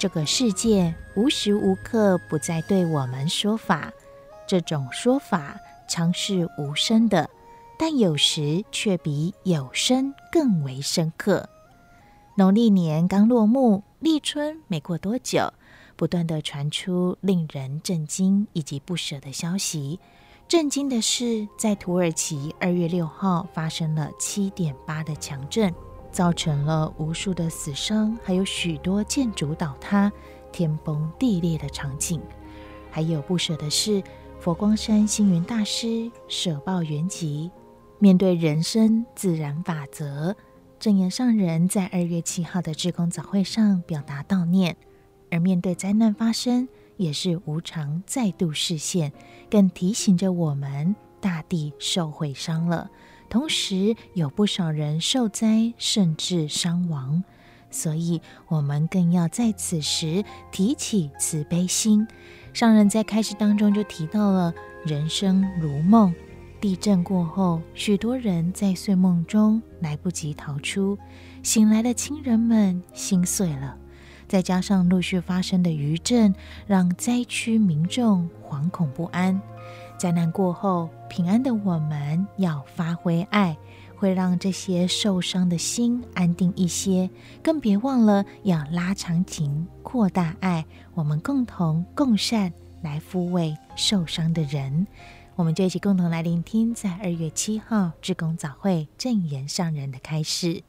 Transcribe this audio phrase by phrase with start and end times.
[0.00, 3.92] 这个世界无时无刻不在对我们说法，
[4.46, 7.28] 这种说法常是无声的，
[7.78, 11.46] 但有时却比有声更为深刻。
[12.34, 15.52] 农历年刚落幕，立春没过多久，
[15.96, 20.00] 不断地传出令人震惊以及不舍的消息。
[20.48, 25.70] 震惊的是，在土耳其二月六号发生了七点八的强震，
[26.10, 30.10] 造成了无数的死伤，还有许多建筑倒塌、
[30.52, 32.20] 天崩地裂的场景。
[32.90, 34.02] 还有不舍的是，
[34.40, 37.50] 佛光山星云大师舍报圆寂，
[37.98, 40.34] 面对人生自然法则。
[40.78, 44.76] 正言上人在二月七号的志工早会上表达悼念，
[45.30, 46.66] 而面对灾难发生，
[46.96, 49.12] 也是无常再度示现，
[49.50, 52.90] 更提醒着我们大地受毁伤了，
[53.30, 57.22] 同时有不少人受灾甚至伤亡，
[57.70, 62.06] 所以我们更要在此时提起慈悲心。
[62.52, 64.52] 上人在开示当中就提到了
[64.84, 66.12] 人生如梦。
[66.60, 70.98] 地震过后，许多人在睡梦中来不及逃出，
[71.42, 73.76] 醒来的亲人们心碎了。
[74.28, 76.34] 再加上陆续发生的余震，
[76.66, 79.40] 让灾区民众惶恐不安。
[80.00, 83.54] 灾难过后，平安的我们要发挥爱，
[83.94, 87.10] 会让这些受伤的心安定一些。
[87.42, 92.50] 更别忘了要拉长情，扩大爱，我们共同共善，
[92.80, 94.86] 来抚慰受伤的人。
[95.36, 100.62] 我们就一起共同来聆听，在二月七号志工早会正言上人的开始。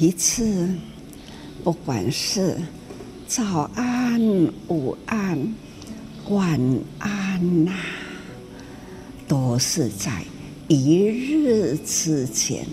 [0.00, 0.68] 一次，
[1.64, 2.56] 不管是
[3.26, 4.20] 早安、
[4.68, 5.52] 午安、
[6.28, 6.60] 晚
[7.00, 7.72] 安呐、
[9.26, 10.22] 都是在
[10.68, 12.64] 一日之前，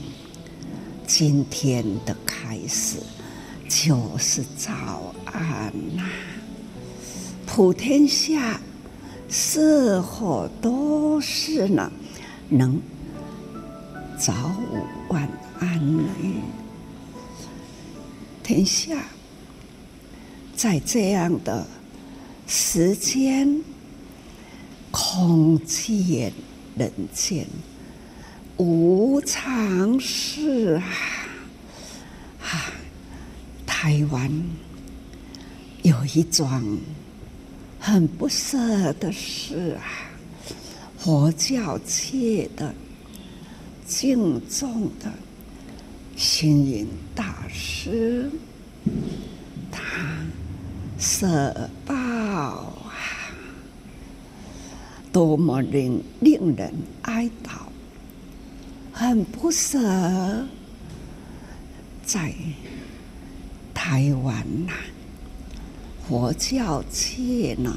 [1.08, 3.00] 今天的开始
[3.68, 6.04] 就是早安呐、
[7.48, 8.62] 普天下
[9.28, 11.92] 是否都是呢？
[12.50, 12.80] 能
[14.16, 14.32] 早
[14.72, 15.28] 午晚
[15.60, 16.04] 安呢？
[18.46, 19.04] 天下
[20.56, 21.66] 在这样的
[22.46, 23.64] 时间。
[24.98, 26.32] 空间
[26.78, 27.46] 人间
[28.56, 30.88] 无常事啊！
[32.42, 32.72] 啊，
[33.66, 34.32] 台湾
[35.84, 36.78] 有一桩
[37.78, 39.84] 很不舍的事啊！
[40.98, 42.74] 佛教界的
[43.86, 45.12] 敬重的
[46.16, 48.32] 星云大师，
[49.72, 49.82] 他
[50.98, 52.96] 舍报啊。
[55.12, 57.68] 多么令令人哀悼，
[58.92, 60.46] 很不舍。
[62.06, 62.34] 在
[63.74, 64.74] 台湾呐，
[66.08, 67.74] 佛教界呢，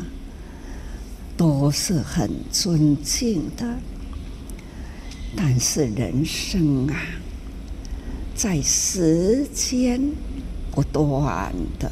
[1.36, 3.78] 都是很尊敬的。
[5.36, 7.00] 但是人生啊，
[8.38, 10.00] 在时间
[10.70, 11.90] 不断的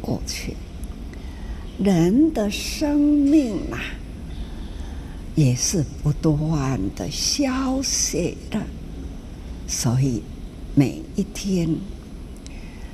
[0.00, 0.56] 过去，
[1.78, 3.78] 人的生命啊。
[5.34, 8.60] 也是不断的消逝的，
[9.66, 10.22] 所以
[10.74, 11.74] 每一天、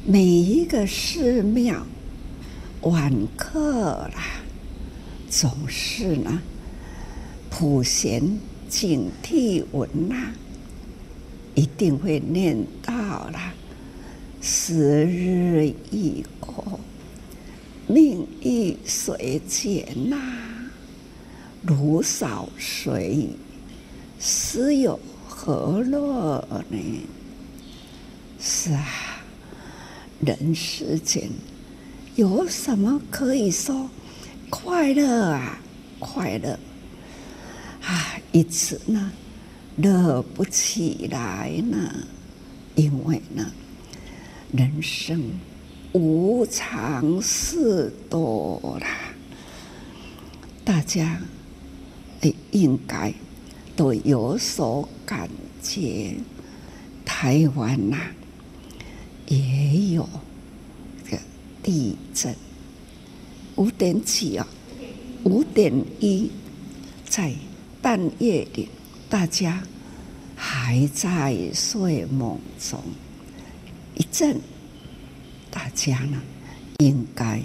[0.07, 1.85] 每一个寺庙、
[2.83, 4.41] 晚课啦，
[5.29, 6.41] 总是呢，
[7.51, 8.39] 普贤
[8.69, 10.33] 警惕文呐，
[11.59, 13.53] 一定会念到了。
[14.41, 16.79] 时日已过，
[17.89, 20.17] 命亦随减呐。
[21.63, 23.31] 如扫随意，
[24.21, 26.79] 斯有何乐呢？
[28.39, 28.87] 是啊，
[30.21, 31.29] 人世间
[32.15, 33.91] 有什么可以说
[34.49, 35.59] 快乐啊？
[35.99, 36.57] 快乐
[37.83, 39.11] 啊，一直呢
[39.79, 42.07] 乐不起来呢，
[42.75, 43.53] 因为呢，
[44.53, 45.23] 人生
[45.93, 48.89] 无常事多啦，
[50.65, 51.21] 大家
[52.23, 53.15] 也应该
[53.77, 55.29] 都有所感
[55.63, 56.15] 觉。
[57.05, 58.13] 台湾呐、啊，
[59.29, 60.03] 也有
[61.09, 61.17] 个
[61.63, 62.35] 地震，
[63.57, 64.47] 五点几啊。
[65.25, 66.31] 五点一，
[67.05, 67.35] 在
[67.83, 68.69] 半夜里，
[69.09, 69.63] 大家
[70.37, 72.79] 还在睡梦中，
[73.95, 74.39] 一阵，
[75.51, 76.21] 大家呢
[76.79, 77.41] 应该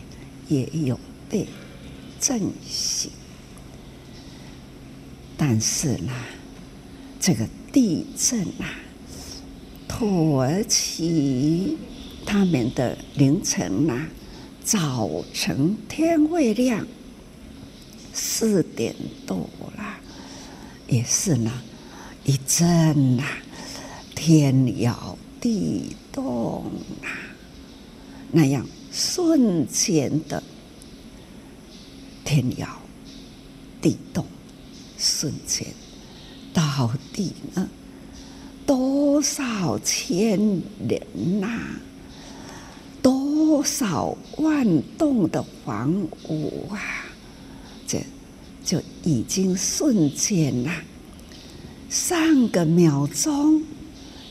[0.50, 1.00] 也有
[1.30, 1.48] 被
[2.20, 3.12] 震醒。
[5.38, 6.12] 但是呢，
[7.20, 8.76] 这个地震啊，
[9.88, 11.78] 土耳其
[12.26, 14.10] 他们的凌晨啊，
[14.64, 16.86] 早晨天未亮。
[18.16, 18.94] 四点
[19.26, 19.98] 多了，
[20.88, 21.52] 也是呢，
[22.26, 23.24] 一阵呐，
[24.16, 26.66] 天摇地动
[27.02, 27.08] 啊，
[28.32, 30.42] 那样瞬间的
[32.24, 32.68] 天摇
[33.82, 34.26] 地动，
[34.98, 35.68] 瞬间
[36.54, 37.68] 到底呢，
[38.66, 40.38] 多少千
[40.88, 41.48] 人呐、
[43.02, 45.92] 多少万栋的房
[46.30, 47.03] 屋啊！
[48.64, 50.72] 就已经瞬间呐，
[51.90, 53.62] 上个秒钟，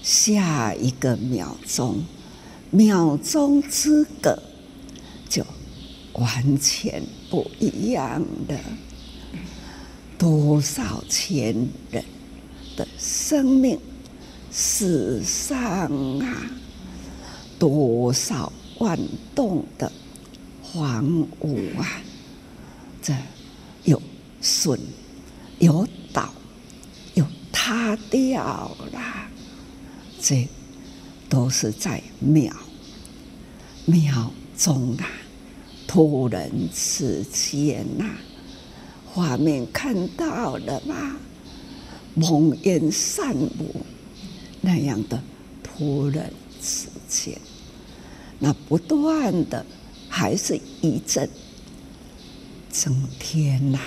[0.02, 2.02] 下一个秒钟，
[2.70, 4.42] 秒钟之隔，
[5.28, 5.44] 就
[6.14, 8.58] 完全不一样的。
[10.16, 11.54] 多少千
[11.90, 12.04] 人
[12.76, 13.78] 的生命
[14.50, 16.50] 死伤啊！
[17.58, 18.98] 多少万
[19.34, 19.90] 栋的
[20.72, 22.00] 房屋啊！
[23.02, 23.14] 这。
[24.42, 24.80] 有损，
[25.60, 26.34] 有倒，
[27.14, 29.28] 有塌掉啦，
[30.20, 30.48] 这
[31.28, 32.52] 都是在秒
[33.86, 35.06] 秒钟啊，
[35.86, 38.04] 突然之间呐，
[39.06, 41.16] 画面看到了吗？
[42.14, 43.74] 蒙烟散雾
[44.60, 45.22] 那样的
[45.62, 46.30] 突然
[46.60, 47.40] 之间，
[48.40, 49.64] 那不断的
[50.08, 51.30] 还是一阵。
[52.70, 53.78] 整天呐、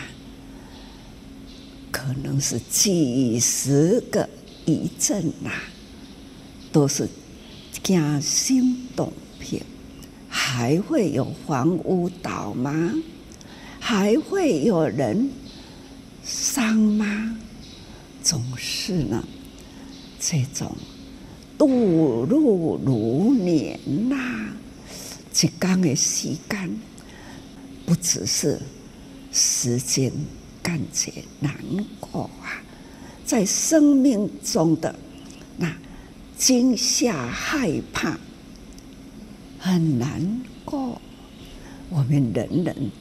[2.06, 4.30] 可能是几十个
[4.66, 5.63] 一阵呐、啊，
[6.72, 7.10] 都是
[7.81, 9.60] 惊心动魄。
[10.30, 12.94] 还会有房屋倒吗？
[13.80, 15.31] 还会有人
[16.24, 17.40] 伤吗？
[18.22, 19.28] 总是呢，
[20.19, 20.78] 这种
[21.58, 22.36] 度日
[22.86, 23.80] 如年
[24.10, 24.54] 呐、啊，
[25.34, 26.80] 一天的时间，
[27.84, 28.62] 不只是。
[29.38, 30.12] 时间
[30.66, 31.54] 感觉难
[32.00, 32.58] 过啊，
[33.24, 34.96] 在生命中的
[35.58, 35.72] 那
[36.36, 38.18] 惊吓、害怕
[39.60, 41.00] 很难过。
[41.90, 42.92] 我们人人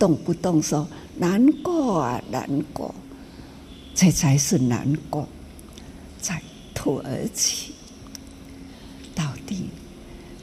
[0.00, 2.92] 动不动说难过啊，难过，
[3.94, 5.28] 这才是难过。
[6.20, 6.42] 在
[6.74, 7.72] 土耳其，
[9.14, 9.66] 到底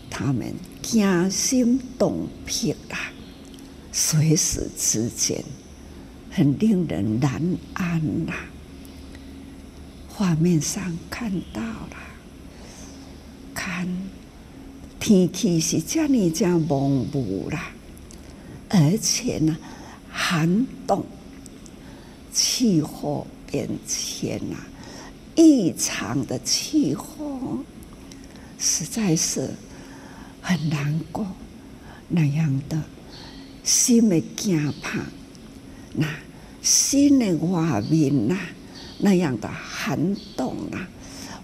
[0.10, 3.12] 他们惊心动魄啊！
[3.92, 5.44] 随时之间，
[6.39, 7.41] 很令人难
[7.74, 8.46] 安呐、啊。
[10.08, 11.98] 画面上看到了，
[13.53, 13.86] 看
[15.01, 17.72] 天气是这样这样蒙雾啦，
[18.69, 19.58] 而且呢，
[20.10, 21.03] 寒冻，
[22.31, 24.55] 气候变迁呐，
[25.36, 27.65] 异常的气候，
[28.58, 29.50] 实在是
[30.41, 31.27] 很难过
[32.08, 32.81] 那样的。
[33.62, 35.00] 心的惊怕，
[35.93, 36.08] 那
[36.62, 38.38] 心的外面呐，
[39.00, 40.88] 那样的寒冻啊，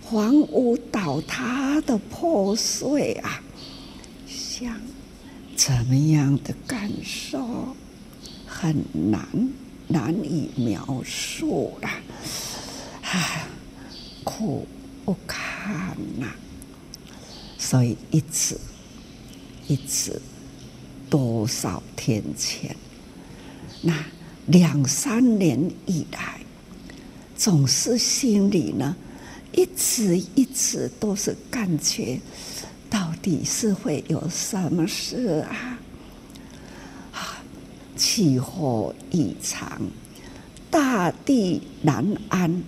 [0.09, 3.41] 房屋倒塌的破碎啊，
[4.27, 4.79] 像
[5.55, 7.75] 怎么样的感受，
[8.45, 9.27] 很难
[9.87, 11.89] 难以描述了，
[13.01, 13.47] 啊，
[14.23, 14.67] 苦
[15.03, 16.27] 不堪呐，
[17.57, 18.59] 所以一次
[19.67, 20.21] 一次。
[21.07, 22.75] 多少天前，
[23.81, 23.93] 那
[24.47, 26.39] 两三年以来，
[27.35, 28.95] 总是心里呢，
[29.51, 32.19] 一直一直都是感觉，
[32.89, 35.79] 到底是会有什么事啊？
[37.11, 37.43] 啊，
[37.95, 39.81] 气候异常，
[40.69, 42.61] 大地难安，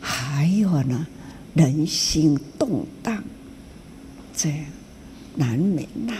[0.00, 1.06] 还有呢，
[1.54, 3.24] 人心动荡，
[4.36, 4.54] 这
[5.34, 6.14] 难免呐、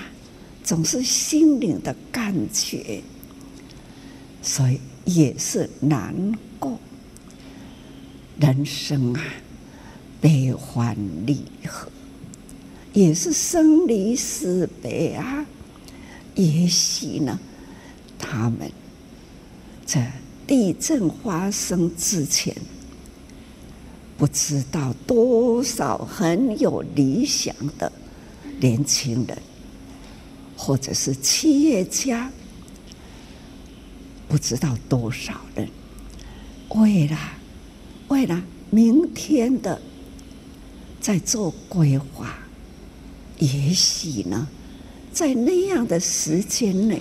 [0.64, 3.02] 总是心灵的感觉，
[4.43, 6.14] 所以也是难
[6.59, 6.78] 过。
[8.38, 9.23] 人生啊，
[10.21, 11.88] 悲欢离合，
[12.93, 15.47] 也是生离死别啊。
[16.35, 17.38] 也许呢，
[18.19, 18.71] 他们
[19.87, 20.12] 在
[20.47, 22.55] 地震发生之前，
[24.19, 27.90] 不知道多少很有理想的
[28.61, 29.38] 年轻人，
[30.55, 32.31] 或者是企业家，
[34.28, 35.68] 不知道多少人，
[36.71, 37.18] 为了
[38.09, 39.80] 为了明天的
[41.00, 42.38] 在做规划，
[43.38, 44.49] 也许呢。
[45.12, 47.00] 在那样的时间内，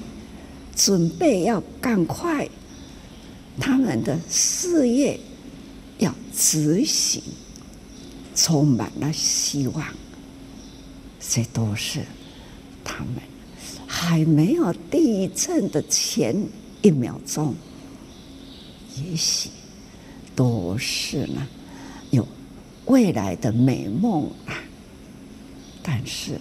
[0.73, 2.47] 准备要赶快
[3.59, 5.19] 他们的事业
[5.97, 7.21] 要执行，
[8.33, 9.85] 充满了希望。
[11.19, 12.05] 这都是
[12.85, 13.15] 他们
[13.85, 16.47] 还没有地震的前
[16.85, 17.55] 一秒钟，
[18.97, 19.49] 也许
[20.35, 21.47] 都是呢
[22.11, 22.27] 有
[22.85, 24.53] 未来的美梦啊，
[25.81, 26.39] 但是。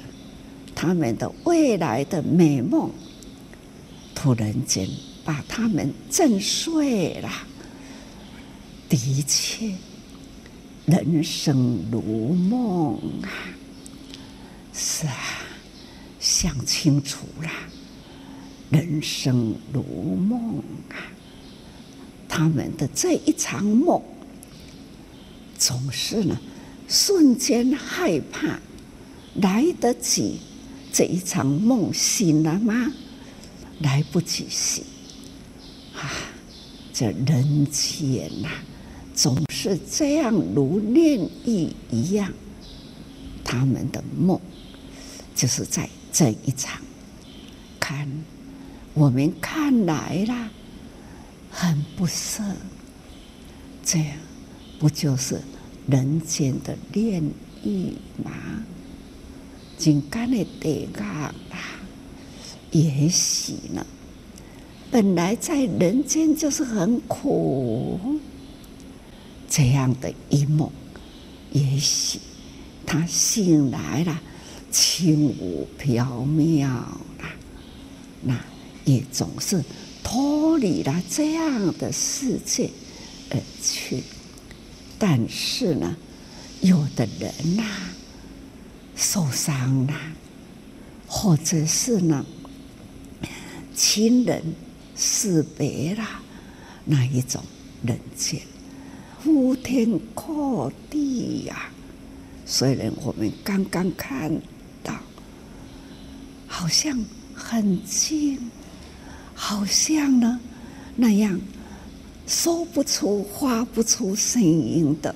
[0.77, 2.91] 他们的未来的美梦，
[4.13, 4.87] 突然间
[5.25, 7.31] 把他们震碎了。
[8.89, 9.73] 的确，
[10.85, 12.03] 人生如
[12.35, 13.31] 梦啊！
[14.75, 15.15] 是啊，
[16.19, 17.49] 想清楚了，
[18.75, 19.85] 人生如
[20.17, 20.99] 梦啊！
[22.29, 24.03] 他们的这一场梦，
[25.57, 26.37] 总是呢，
[26.89, 28.59] 瞬间害怕，
[29.37, 30.41] 来得及。
[30.93, 32.93] 这一场梦醒了吗？
[33.79, 34.83] 来不及醒
[35.95, 36.11] 啊！
[36.93, 38.49] 这人间呐，
[39.15, 42.33] 总是这样如炼狱一样。
[43.45, 44.41] 他们的梦，
[45.33, 46.83] 就是在这一场。
[47.79, 48.09] 看，
[48.95, 50.51] 我们看来啦，
[51.51, 52.43] 很不舍。
[53.85, 54.17] 这样，
[54.79, 55.41] 不就是
[55.87, 57.23] 人间的炼
[57.65, 57.93] 狱
[58.25, 58.31] 吗？
[59.77, 61.35] 金刚的地狱啦，
[62.71, 63.85] 也许呢，
[64.91, 67.99] 本来在人间就是很苦，
[69.51, 70.71] 这样的一梦，
[71.53, 72.21] 也许
[72.87, 74.21] 他醒来了，
[74.71, 76.97] 轻无缥缈啦，
[78.23, 78.41] 那
[78.85, 79.63] 也总是
[80.03, 82.71] 脱离了这样的世界
[83.31, 84.03] 而去。
[84.99, 85.97] 但是呢，
[86.61, 87.65] 有的人呐、
[88.95, 89.95] 受伤了，
[91.07, 92.25] 或者是呢，
[93.75, 94.43] 亲人
[94.95, 96.07] 死别了，
[96.85, 97.43] 那一种
[97.83, 98.41] 人间，
[99.23, 101.71] 呼天阔地呀、啊。
[102.47, 104.41] 虽然我们刚刚看
[104.83, 104.95] 到，
[106.47, 108.39] 好像很近，
[109.35, 110.41] 好像呢
[110.97, 111.41] 那样
[112.27, 115.15] 说不出、发不出声音的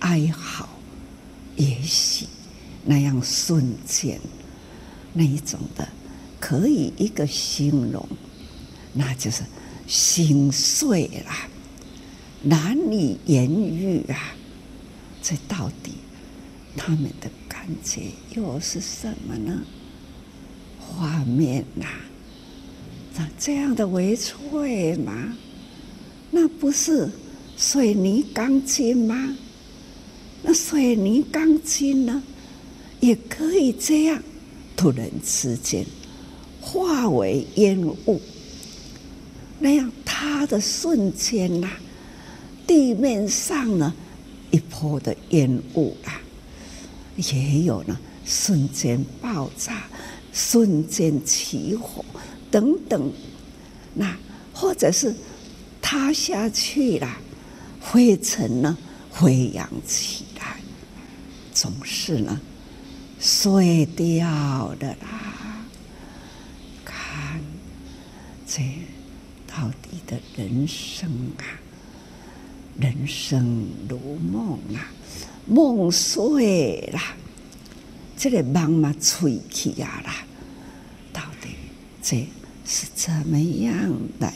[0.00, 0.68] 哀嚎，
[1.56, 2.26] 也许。
[2.84, 4.18] 那样瞬间，
[5.12, 5.88] 那一种的，
[6.40, 8.04] 可以一个形容，
[8.92, 9.44] 那就是
[9.86, 11.32] 心碎了，
[12.42, 14.34] 难以言喻啊！
[15.22, 15.92] 这到底
[16.76, 19.62] 他们的感觉又是什么呢？
[20.80, 22.00] 画面呐、啊，
[23.38, 25.36] 这样的微脆吗？
[26.30, 27.10] 那不是
[27.56, 29.36] 水泥钢筋吗？
[30.42, 32.22] 那水泥钢筋呢？
[33.00, 34.22] 也可以这样，
[34.76, 35.84] 突然之间
[36.60, 38.20] 化为烟雾，
[39.58, 41.68] 那样它的瞬间呐、
[42.66, 43.92] 地面上呢
[44.52, 46.20] 一泼的烟雾啊，
[47.16, 49.84] 也有呢瞬间爆炸、
[50.32, 52.04] 瞬间起火
[52.52, 53.10] 等等，
[53.94, 54.16] 那
[54.52, 55.12] 或者是
[55.80, 57.16] 塌下去了，
[57.80, 58.78] 灰尘呢
[59.10, 60.60] 飞扬起来，
[61.52, 62.40] 总是呢。
[63.24, 65.64] 碎掉的啦！
[66.84, 67.40] 看，
[68.44, 68.60] 这
[69.46, 71.46] 到底的人生啊，
[72.80, 74.90] 人生如梦啊，
[75.46, 77.00] 梦碎了，
[78.16, 80.26] 这个梦嘛碎去啊啦！
[81.12, 81.50] 到底
[82.02, 82.26] 这
[82.74, 84.32] 是怎么样来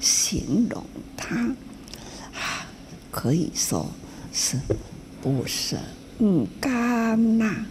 [0.00, 0.82] 形容
[1.18, 1.36] 它？
[2.32, 2.66] 啊，
[3.10, 3.92] 可以说
[4.32, 4.58] 是
[5.20, 5.78] 不舍，
[6.16, 7.66] 不甘呐。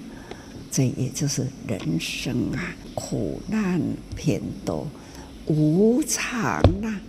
[0.69, 3.81] 这也就是人生啊，苦难
[4.15, 4.87] 偏多，
[5.47, 7.01] 无常啊，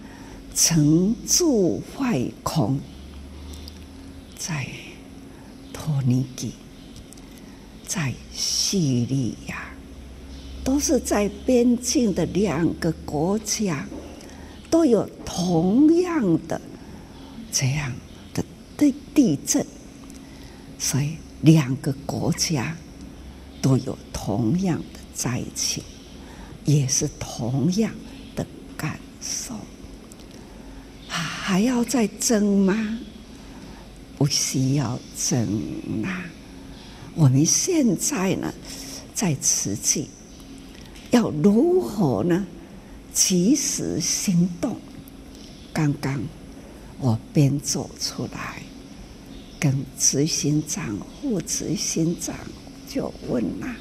[0.55, 2.81] 成住坏空，
[4.39, 4.67] 在
[5.75, 6.53] 托尼基，
[7.87, 9.64] 在叙利亚，
[10.65, 13.87] 都是在边境的两个国家，
[14.71, 16.61] 都有同样的
[17.53, 17.93] 这样
[18.33, 18.43] 的
[18.77, 19.65] 地地震，
[20.79, 22.75] 所以两个国家
[23.61, 25.85] 都有同样的灾情，
[26.65, 27.93] 也是同样
[28.35, 28.45] 的
[28.77, 29.55] 感受。
[31.07, 32.99] 还要再争吗？
[34.17, 35.47] 不需要争
[36.05, 36.25] 啊！
[37.15, 38.53] 我们现在呢，
[39.15, 40.09] 在实际，
[41.15, 42.45] 要如何呢？
[43.13, 44.77] 及时行动。
[45.73, 46.21] 刚刚
[46.99, 48.61] 我边走出来，
[49.61, 52.35] 跟执行长、副执行长
[52.89, 53.77] 就问了：“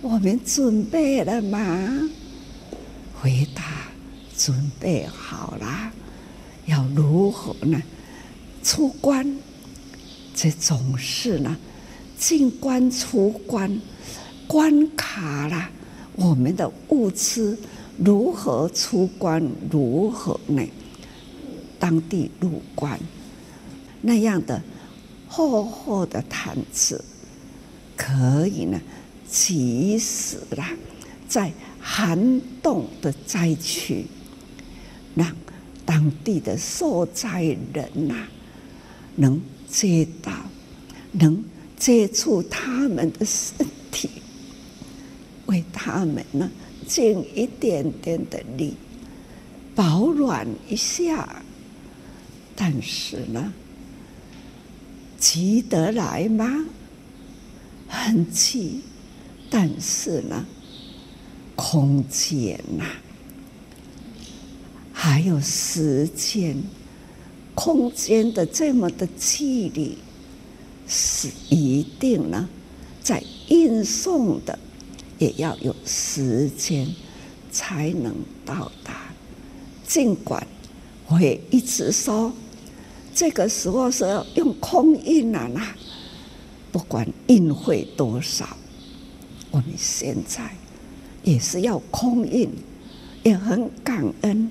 [0.00, 2.08] 我们准备了吗？”
[3.20, 3.62] 回答
[4.34, 5.92] ：“准备好了。”
[6.64, 7.82] 要如何呢？
[8.62, 9.36] 出关，
[10.34, 11.54] 这总是呢，
[12.18, 13.78] 进关出关，
[14.46, 15.70] 关卡了，
[16.18, 17.56] 我们的物资
[17.96, 19.42] 如何出关？
[19.70, 20.62] 如何呢？
[21.78, 22.98] 当地入关，
[24.02, 24.60] 那样的
[25.28, 27.02] 厚厚的毯子，
[27.96, 28.80] 可以呢，
[29.30, 30.70] 及时啦，
[31.28, 34.06] 在寒冻的灾区，
[35.14, 35.26] 让。
[35.84, 38.14] 当地的受灾人呐、
[39.16, 40.30] 能接到，
[41.12, 41.42] 能
[41.78, 44.10] 接触他们的身体，
[45.48, 46.50] 为他们呢
[46.86, 48.74] 尽一点点的力，
[49.74, 51.42] 保暖一下。
[52.56, 53.52] 但是呢，
[55.18, 56.64] 急得来吗？
[57.86, 58.80] 很急，
[59.48, 60.44] 但是呢，
[61.54, 62.84] 空间呐、
[64.92, 66.56] 还有时间、
[67.54, 69.96] 空间的这么的距离，
[70.88, 72.48] 是一定呢，
[73.00, 74.58] 在运送的
[75.18, 76.88] 也要有时间
[77.50, 78.94] 才能到达。
[79.86, 80.46] 尽管
[81.08, 82.32] 我也一直说，
[83.14, 85.74] 这个时候是要用空运啊，那
[86.70, 88.56] 不管运费多少，
[89.50, 90.50] 我们现在
[91.24, 92.50] 也是要空运，
[93.22, 94.50] 也很感恩。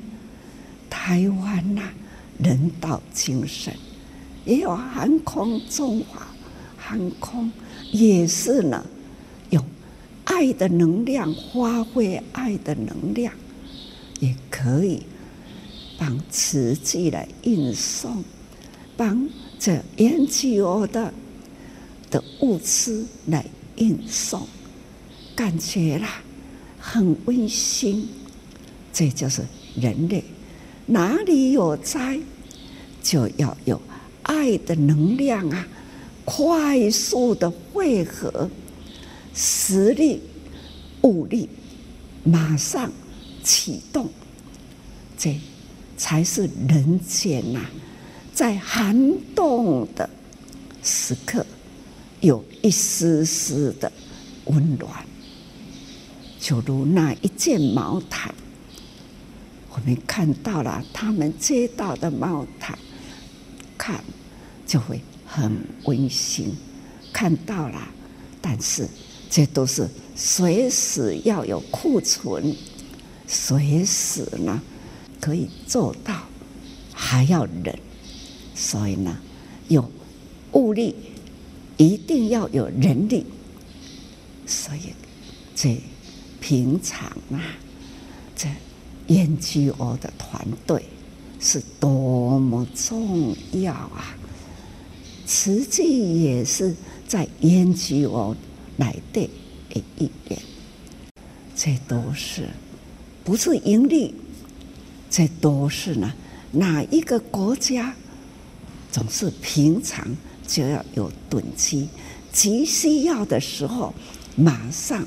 [0.89, 1.83] 台湾呐、
[2.39, 3.73] 人道精神，
[4.43, 6.27] 也有航空，中华
[6.75, 7.51] 航空
[7.91, 8.83] 也是呢，
[10.37, 13.33] 爱的能量，发挥爱的能量，
[14.19, 15.01] 也可以
[15.97, 18.23] 帮瓷器来运送，
[18.95, 21.11] 帮这 NGO 的
[22.11, 23.43] 的物资来
[23.77, 24.47] 运送，
[25.35, 26.21] 感觉啦
[26.79, 28.07] 很温馨，
[28.93, 29.41] 这就是
[29.75, 30.23] 人类。
[30.85, 32.19] 哪里有灾，
[33.01, 33.81] 就要有
[34.21, 35.67] 爱的能量啊！
[36.25, 38.47] 快速的汇合，
[39.33, 40.21] 实力、
[41.07, 41.47] 物力，
[42.25, 42.91] 马上
[43.41, 44.09] 启动，
[45.17, 45.39] 这
[45.95, 47.61] 才是人间呐、
[48.33, 50.09] 在寒冻的
[50.83, 51.45] 时刻，
[52.19, 53.89] 有一丝丝的
[54.45, 54.91] 温暖，
[56.39, 58.35] 就如那一件毛毯。
[59.69, 62.77] 我们看到了他们接到的毛毯，
[63.77, 64.03] 看
[64.65, 66.53] 就会很温馨。
[67.13, 67.87] 看到了，
[68.41, 68.87] 但是
[69.29, 72.55] 这都是随时要有库存，
[73.27, 74.61] 随时呢
[75.19, 76.23] 可以做到，
[76.93, 77.79] 还要人，
[78.55, 79.17] 所以呢
[79.67, 79.91] 有
[80.53, 80.95] 物力，
[81.77, 83.25] 一定要有人力。
[84.45, 84.93] 所以
[85.55, 85.81] 这
[86.39, 87.41] 平常啊，
[88.35, 88.47] 这。
[89.07, 90.83] 研究我的团队
[91.39, 94.17] 是多么重要啊！
[95.25, 96.75] 实际也是
[97.07, 97.73] 在研
[98.77, 99.29] 究我来的
[99.97, 100.39] 一点，
[101.55, 102.47] 这都是
[103.23, 104.13] 不是盈利，
[105.09, 106.13] 这都是呢。
[106.51, 107.93] 哪一个国家
[108.91, 110.07] 总是平常
[110.47, 111.89] 就要有囤积，
[112.31, 113.93] 急需要的时候
[114.35, 115.05] 马上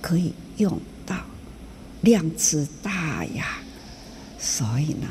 [0.00, 1.16] 可以用到。
[2.02, 3.58] 量之大呀，
[4.38, 5.06] 所以呢，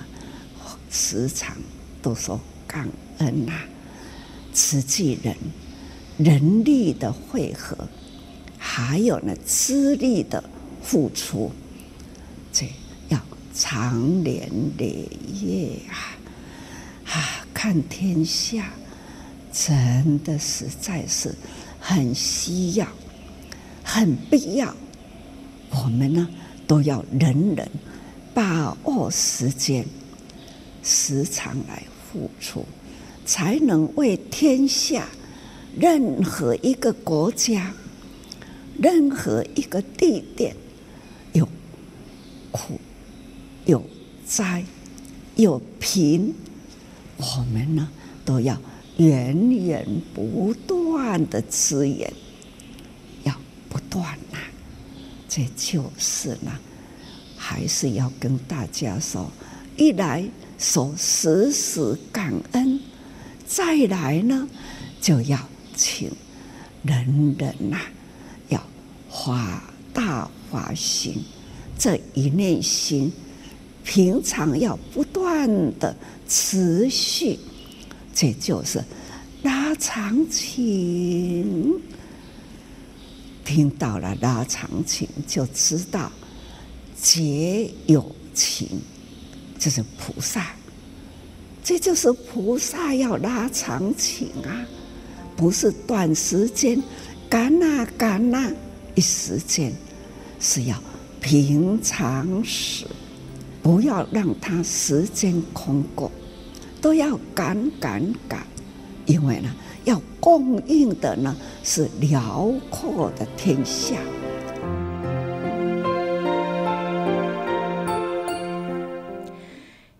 [0.89, 1.55] 时常
[2.01, 3.53] 都说感恩呐、
[4.51, 5.35] 慈济人
[6.19, 7.75] 人力的汇合，
[8.57, 10.43] 还有呢资力的
[10.83, 11.49] 付出，
[12.51, 12.67] 这
[13.07, 13.19] 要
[13.53, 15.07] 长年累
[15.41, 15.95] 月啊！
[17.11, 18.71] 啊，看天下
[19.51, 21.33] 真的实在是
[21.79, 22.85] 很需要、
[23.83, 24.75] 很必要，
[25.71, 26.29] 我们呢。
[26.67, 27.67] 都要人人
[28.31, 29.83] 把握时间，
[30.83, 32.63] 时常来付出，
[33.25, 35.07] 才能为天下
[35.77, 37.73] 任何一个国家、
[38.77, 40.55] 任何一个地点
[41.33, 41.47] 有
[42.51, 42.79] 苦、
[43.65, 43.83] 有
[44.25, 44.63] 灾、
[45.35, 46.33] 有贫，
[47.17, 47.89] 我们呢
[48.23, 48.57] 都要
[48.97, 52.11] 源源不断的支援，
[53.23, 53.35] 要
[53.69, 54.37] 不断呐、
[55.27, 56.51] 这就是呢。
[57.41, 59.31] 还是要跟大家说，
[59.77, 60.23] 一来
[60.57, 62.79] 说时时感恩，
[63.47, 64.47] 再来呢，
[64.99, 65.39] 就要
[65.79, 66.11] 请
[66.83, 67.79] 人人呐、
[68.49, 68.61] 要
[69.09, 69.63] 发
[69.93, 71.23] 大发心，
[71.77, 73.09] 这一念心，
[73.85, 75.47] 平常要不断
[75.79, 75.95] 的
[76.27, 77.39] 持续，
[78.13, 78.83] 这就是
[79.41, 81.79] 拉长情。
[83.45, 86.11] 听到了拉长情，就知道。
[87.01, 88.67] 结有情，
[89.57, 90.53] 这是菩萨，
[91.63, 94.67] 这就是菩萨要拉长情啊，
[95.39, 96.83] 不是短时间
[97.29, 98.51] 赶啊赶啊，
[98.93, 99.71] 一时间
[100.37, 100.75] 是要
[101.21, 102.85] 平常时，
[103.63, 106.11] 不要让它时间空过，
[106.81, 108.45] 都要赶赶赶，
[109.05, 109.49] 因为呢，
[109.85, 113.95] 要供应的呢是辽阔的天下。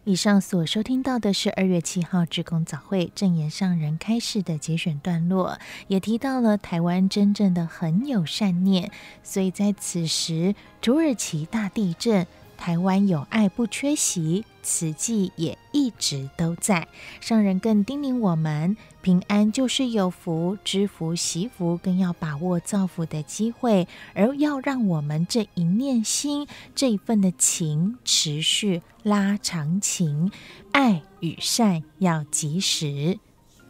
[0.10, 8.90] 以上所收听到的是二月七号志工早会正言上人开示的节选段落，也提到了台湾真正的很有善念，
[9.22, 12.26] 所以在此时土耳其大地震。
[12.60, 16.90] 台湾有爱不缺席，慈济也一直都在。
[17.22, 26.46] 上人更叮咛我们：平安就是有福，知福惜福，更要把握造福的机会，而要让我们这一念心，
[26.76, 30.30] 这一份的情持续拉长情，
[30.74, 33.20] 爱与善要及时。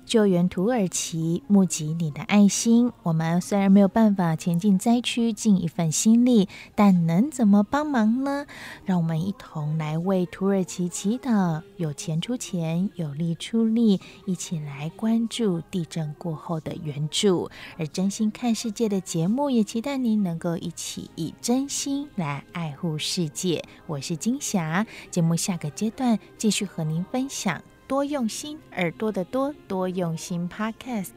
[0.10, 2.92] 救援土耳其，募集你的爱心。
[3.04, 8.48] 我们虽然没有办法前进灾区尽一份心力，但能怎么帮忙呢？
[8.86, 17.52] 让我们一同来为土耳其祈祷，有钱出钱，有力出力，一起来关注地震过后的援助。
[17.78, 23.64] 而真心看世界的节目，也期待您能够一起以真心来爱护世界。
[23.86, 27.62] 我是金霞，节目下个阶段继续和您分享。
[27.90, 30.48] 多用心，耳朵的多，多用心。
[30.48, 31.10] Podcast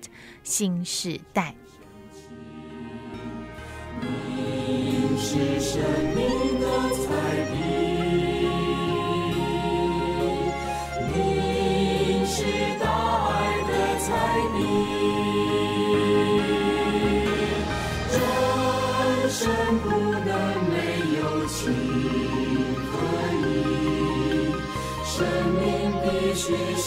[0.42, 1.54] 新时代。
[4.00, 5.82] 你是生
[6.16, 6.51] 命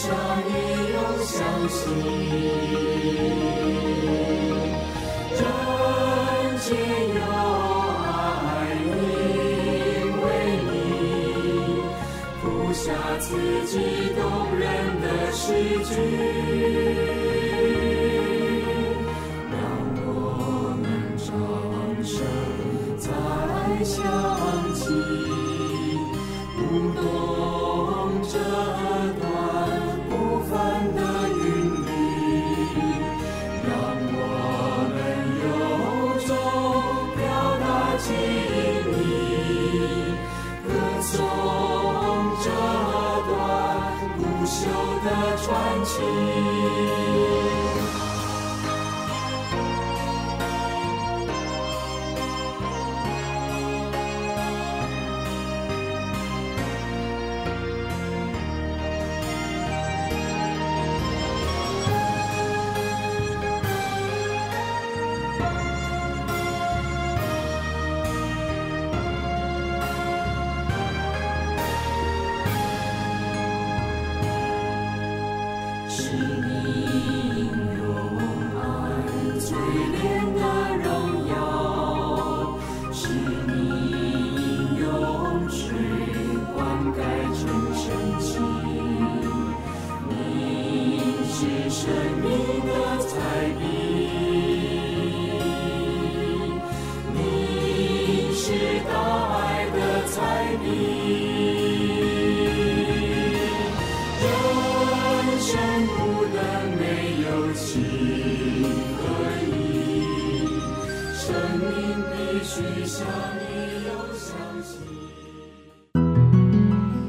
[0.06, 0.14] 向
[0.46, 0.50] 你
[0.92, 1.34] 永相
[1.68, 1.78] 惜，
[5.32, 5.40] 人
[6.60, 6.64] 间
[7.16, 7.18] 有
[8.04, 8.06] 爱
[8.84, 8.86] 你，
[10.22, 10.24] 为
[10.62, 10.70] 你
[12.40, 12.84] 谱下
[13.18, 13.26] 自
[13.66, 13.74] 己
[14.14, 14.20] 动
[14.56, 14.62] 人
[15.00, 15.42] 的诗
[15.82, 15.90] 句。
[19.50, 19.54] 让
[20.06, 20.08] 我
[20.80, 20.84] 们
[21.18, 21.26] 掌
[22.04, 22.14] 声
[22.96, 23.04] 再
[23.82, 23.94] 响
[24.72, 24.80] 起，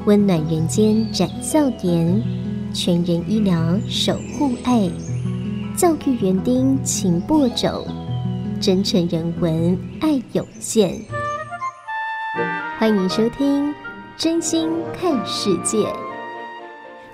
[0.08, 2.22] 温暖人间展笑颜，
[2.72, 4.90] 全人医疗守护爱，
[5.76, 7.86] 教育园丁勤播种，
[8.58, 10.98] 真诚人文爱涌现。
[12.78, 13.68] 欢迎收听
[14.16, 15.76] 《真心看世界》。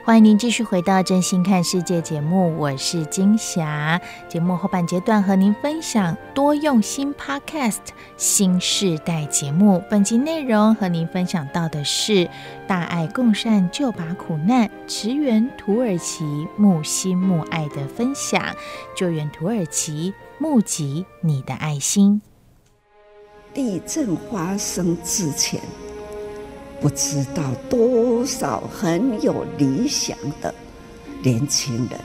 [0.04, 3.98] 欢迎您继续回到《真心看世界》节目，我是金霞。
[4.28, 7.78] 节目后半阶段和您分享多用心 Podcast
[8.18, 9.82] 新世代节目。
[9.88, 12.28] 本集内容和您分享到的是
[12.66, 16.22] 大爱共善救拔苦难，驰援土耳其
[16.58, 18.54] 木心木爱的分享，
[18.94, 22.20] 救援土耳其，募集你的爱心。
[23.54, 25.58] 地震发生之前。
[26.84, 30.54] 不知道多少很有理想的
[31.22, 31.98] 年轻人，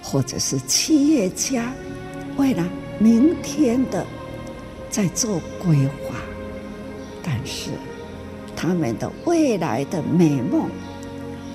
[0.00, 1.72] 或者是企业家，
[2.36, 2.64] 为了
[3.00, 4.06] 明天的
[4.88, 6.14] 在做规划，
[7.20, 7.70] 但是
[8.54, 10.70] 他们的未来的美梦，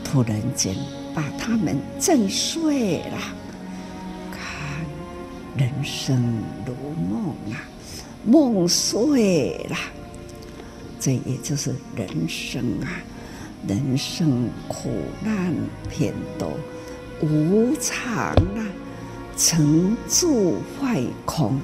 [0.03, 0.75] 突然间
[1.15, 3.17] 把他们震碎了。
[4.29, 4.85] 看，
[5.57, 6.73] 人生如
[7.09, 7.63] 梦啊，
[8.25, 9.77] 梦碎了。
[11.01, 13.01] 这也就是人生啊，
[13.67, 14.91] 人生苦
[15.25, 15.51] 难
[15.89, 16.55] 偏多，
[17.21, 18.61] 无常啊，
[19.35, 21.59] 成住坏空，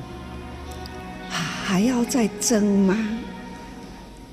[1.29, 2.97] 还要再争吗？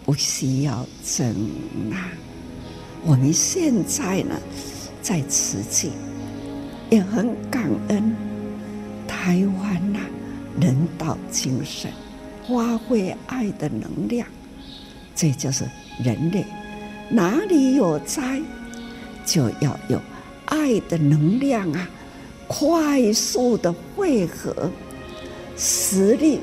[0.06, 1.28] 不需要争
[1.92, 2.08] 啊！
[3.04, 4.34] 我们现在呢，
[5.02, 5.90] 在慈济
[6.88, 8.16] 也很感恩
[9.06, 10.00] 台湾呐，
[10.58, 11.90] 人道精神，
[12.48, 14.26] 发挥爱的能量。
[15.14, 15.64] 这就是
[16.02, 16.44] 人类，
[17.08, 18.40] 哪里有灾，
[19.24, 20.00] 就要有
[20.46, 21.88] 爱的能量啊！
[22.46, 24.70] 快速的汇合，
[25.56, 26.40] 实力、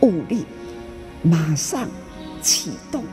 [0.00, 0.46] 物力，
[1.22, 1.88] 马上
[2.40, 3.04] 启动。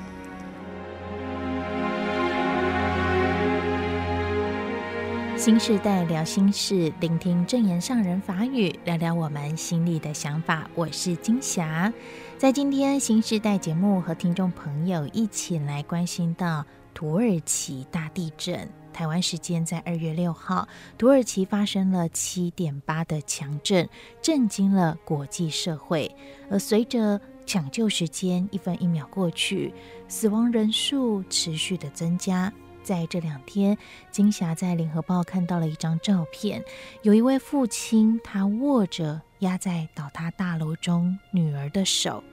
[5.35, 10.69] 新时代聊心事，聆听证言上人法语，聊聊我们心里的想法。
[10.75, 11.91] 我是金霞，
[12.37, 18.69] 在今天新世代节目和听众朋友一起来关心到土耳其大地震。
[18.93, 20.67] 台湾时间在二月六号，
[20.99, 23.89] 土耳其发生了七点八的强震，
[24.21, 26.15] 震惊了国际社会。
[26.47, 29.73] 而随着抢救时间一分一秒过去，
[30.07, 32.53] 死亡人数持续的增加。
[32.87, 33.77] 在这两天，
[34.11, 36.63] 金霞在联合报看到了一张照片，
[37.01, 42.23] 有一位父亲，他握着压在倒塌大楼中女儿的手，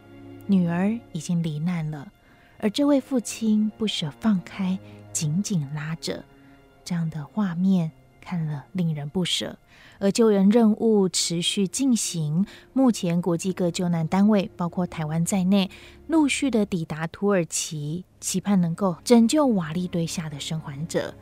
[0.46, 2.12] 女儿已经罹难了，
[2.60, 4.78] 而这位父亲不舍放开，
[5.12, 6.24] 紧紧拉着，
[6.84, 7.90] 这样的画面
[8.20, 9.58] 看了令人不舍。
[10.04, 15.70] 而救援任务持续进行，目前国际各救难单位，包括台湾在内，
[16.08, 21.14] 陆续的抵达土耳其，期盼能够拯救瓦砾堆下的生还者。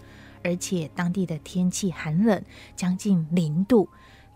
[0.42, 2.42] 而且当地的天气寒冷，
[2.74, 3.88] 将近零度，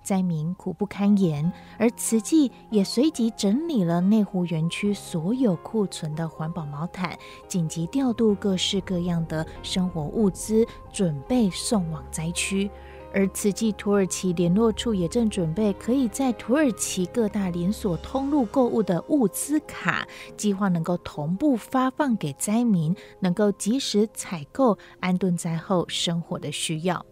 [0.05, 1.53] 灾民苦不堪言。
[1.77, 12.71] 而慈济也随即整理了内湖园区所有库存的环保毛毯，紧急调度各式各样的生活物资，准备送往灾区。
[13.17, 27.07] 而此际土耳其联络处也正准备可以在土耳其各大连锁通路购物的物资卡，计划能够同步发放给灾民，能够及时采购安顿灾后生活的需要。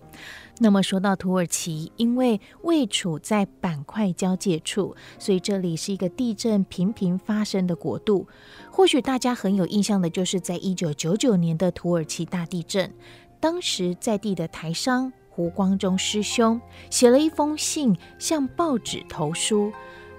[0.59, 8.29] 那么说到土耳其，因为位处在板块交界处，所以这里是一个地震频频发生的国度。
[8.71, 12.93] 或许大家很有印象的就是在一九九九年的土耳其大地震，
[13.41, 15.11] 当时在地的台商。
[15.35, 19.73] 胡光中师兄写了一封信，向报纸投书，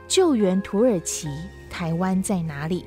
[0.10, 1.30] 救援土耳其，
[1.70, 2.84] 台湾在哪里？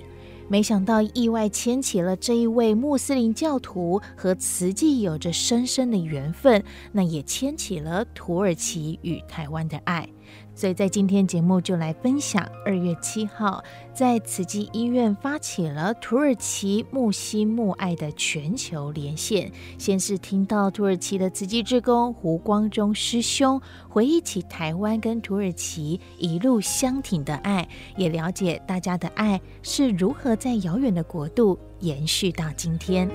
[0.46, 6.62] 没想到意外牵起了这一位穆斯林教徒和慈济有着深深的缘分，
[6.92, 10.06] 那也牵起了土耳其与台湾的爱。
[10.54, 13.62] 所以在今天节目就来分享，二月七号
[13.98, 19.50] 在慈济医院发起了土耳其木心木爱的全球连线。
[19.76, 33.10] 先是听到土耳其的慈济志工胡光中师兄回忆起台湾跟土耳其一路相挺的爱，也了解大家的爱是如何在遥远的国度延续到今天。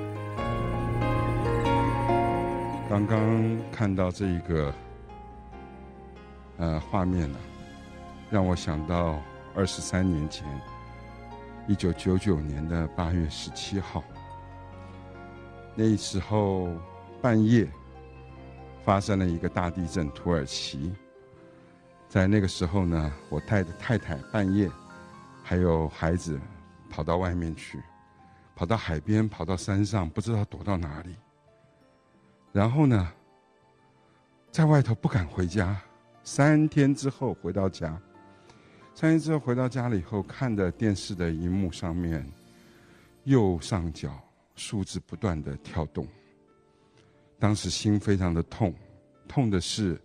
[2.89, 4.73] 刚刚看到这一个。
[6.57, 7.37] 呃，画面呢、
[8.29, 9.17] 让我想到
[9.55, 10.45] 二十三年前，
[11.65, 14.03] 一九九九年的八月十七号，
[15.75, 16.67] 那时候
[17.21, 17.65] 半夜
[18.83, 20.93] 发生了一个大地震，土耳其。
[22.09, 24.69] 在那个时候呢，我带着太太半夜
[25.41, 26.39] 还有孩子
[26.89, 27.81] 跑到外面去，
[28.55, 31.15] 跑到海边，跑到山上，不知道躲到哪里。
[32.51, 33.09] 然后呢，
[34.51, 35.75] 在外头不敢回家。
[36.25, 37.99] 三天之后回到家，
[38.95, 42.25] 三天之后回到家里以后，看着电视的荧幕上面，
[43.23, 44.17] 右上角
[44.55, 46.07] 数字不断的跳动。
[47.39, 48.73] 当时心非常的痛，
[49.27, 49.99] 痛的是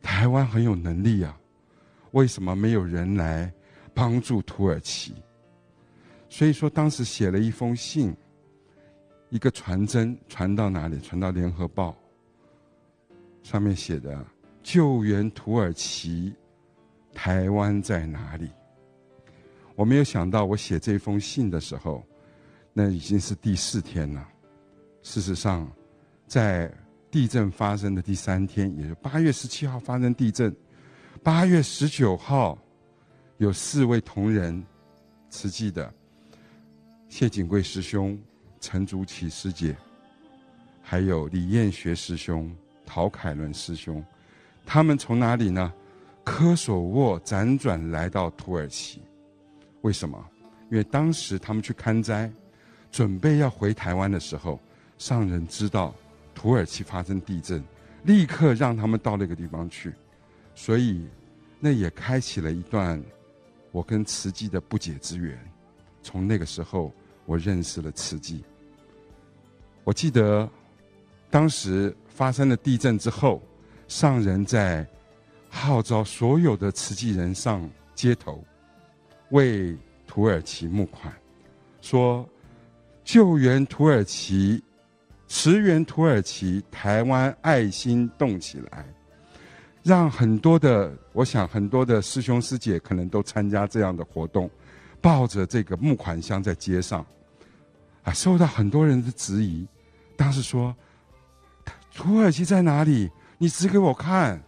[0.00, 1.36] 台湾很有能力啊，
[2.12, 3.52] 为什么没有人来
[3.92, 5.14] 帮助土耳其？
[6.30, 8.16] 所以说，当时写了一封信，
[9.30, 10.98] 一个传真传到哪里？
[11.00, 11.94] 传到《联合报》，
[13.46, 14.24] 上面写的
[14.62, 16.32] “救援土耳其，
[17.14, 18.50] 台湾在哪里？”
[19.74, 22.04] 我没有想到，我写这封信的时候，
[22.72, 24.28] 那已经是第四天了。
[25.02, 25.66] 事实上，
[26.26, 26.72] 在
[27.10, 30.54] 地震发生的第三天，也就八月十七号发生地震，
[31.22, 32.56] 八月十九号，
[33.38, 34.62] 有四位同仁，
[35.30, 35.92] 慈济的。
[37.08, 38.18] 谢景贵师兄、
[38.60, 39.76] 陈竹琪师姐，
[40.82, 42.54] 还有李彦学师兄、
[42.86, 44.04] 陶凯伦师兄，
[44.64, 45.72] 他们从哪里呢？
[46.24, 49.02] 科索沃辗转来到土耳其，
[49.82, 50.24] 为什么？
[50.70, 52.30] 因为当时他们去看灾，
[52.90, 54.60] 准备要回台湾的时候，
[54.98, 55.94] 上人知道
[56.34, 57.62] 土耳其发生地震，
[58.04, 59.92] 立刻让他们到那个地方去，
[60.54, 61.06] 所以
[61.60, 63.02] 那也开启了一段
[63.70, 65.38] 我跟慈济的不解之缘。
[66.02, 66.92] 从那个时候。
[67.24, 68.42] 我认识了慈济。
[69.84, 70.50] 我记得
[71.30, 73.40] 当时发生了地震之后，
[73.86, 74.84] 上人在
[75.54, 78.42] 号召所有的慈济人上街头，
[79.30, 81.12] 为土耳其募款，
[81.82, 82.26] 说
[83.04, 84.64] 救援土耳其，
[85.28, 88.86] 驰援土耳其，台湾爱心动起来，
[89.82, 94.50] 让很多的，我想很多的师兄师姐可能都参加这样的活动。
[95.02, 97.04] 抱着这个募款箱在街上，
[98.04, 99.66] 啊，受到很多人的质疑。
[100.16, 100.74] 当时说
[101.92, 103.10] ：“土耳其在哪里？
[103.36, 104.42] 你指给我看。”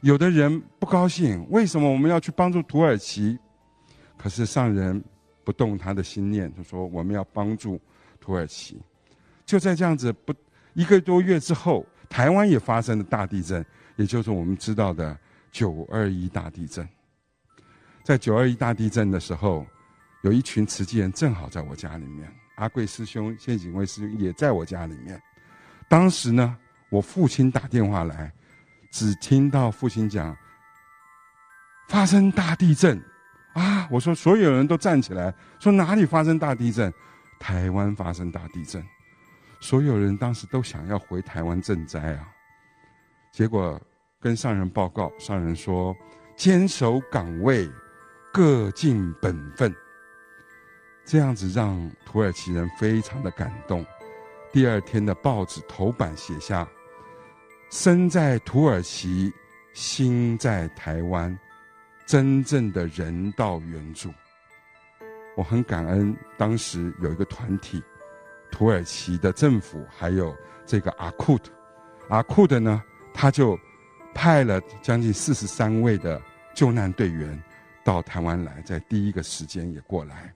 [0.00, 3.38] 有的人不高兴，为什么我们要去帮助土耳其？
[4.16, 5.02] 可是上人
[5.44, 7.80] 不动他的心念，他说：“我们要帮助
[8.20, 8.80] 土耳其。”
[9.44, 10.34] 就在这样子不
[10.74, 13.64] 一个多月之后，台湾也发生了大地震，
[13.96, 15.16] 也就是我们知道的
[15.50, 16.88] 九二一大地震。
[18.02, 19.66] 在九二一大地震的时候。
[20.22, 25.22] 有一群慈济人正好在我家里面，阿贵师兄、谢景辉师兄也在我家里面。
[25.88, 26.56] 当时呢，
[26.88, 28.32] 我父亲打电话来，
[28.90, 30.36] 只听到父亲讲
[31.88, 33.02] 发生大地震
[33.54, 33.88] 啊！
[33.90, 36.92] 我说所有人都站起来，说哪里发生大地震？
[37.38, 38.84] 台湾发生大地震。
[39.60, 42.28] 所有人当时都想要回台湾赈灾啊，
[43.32, 43.80] 结果
[44.20, 45.94] 跟上人报告，上人说
[46.36, 47.70] 坚守岗位，
[48.32, 49.74] 各尽本分。
[51.04, 53.84] 这样子让土耳其人非常的感动。
[54.52, 56.66] 第二天的报纸头版写下
[57.70, 59.32] ：“身在土耳其，
[59.72, 61.36] 心在台湾，
[62.06, 64.12] 真正的人道援助。”
[65.36, 67.82] 我很感恩，当时有一个团体，
[68.50, 71.52] 土耳其的政府还有这个阿库特，
[72.08, 73.58] 阿库特呢，他就
[74.14, 76.22] 派了将近四十三位的
[76.54, 77.38] 救难队员
[77.84, 80.32] 到台湾来，在第一个时间也过来。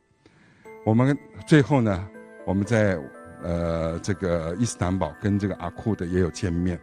[0.85, 1.17] 我们
[1.47, 2.07] 最后呢，
[2.45, 2.99] 我们在
[3.43, 6.79] 呃这个伊斯坦堡跟这个阿库的也有见面，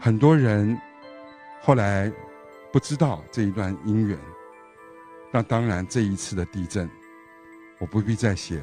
[0.00, 0.78] 很多人
[1.60, 2.10] 后来
[2.72, 4.16] 不知道这一段因缘。
[5.32, 6.88] 那当然这一次的地震，
[7.78, 8.62] 我不必再写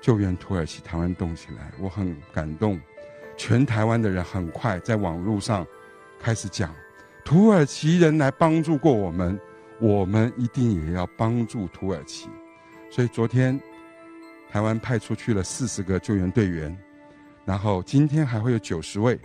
[0.00, 2.80] 救援土耳其，台湾动起来，我很感动。
[3.36, 5.64] 全台湾的人很快在网络上
[6.18, 6.74] 开始讲，
[7.24, 9.40] 土耳其人来帮助过我们，
[9.80, 12.28] 我们一定也要帮助土耳其。
[12.90, 13.58] 所以昨天，
[14.50, 16.76] 台湾派出去了四十个救援队员，
[17.44, 19.18] 然后今天还会有九十位，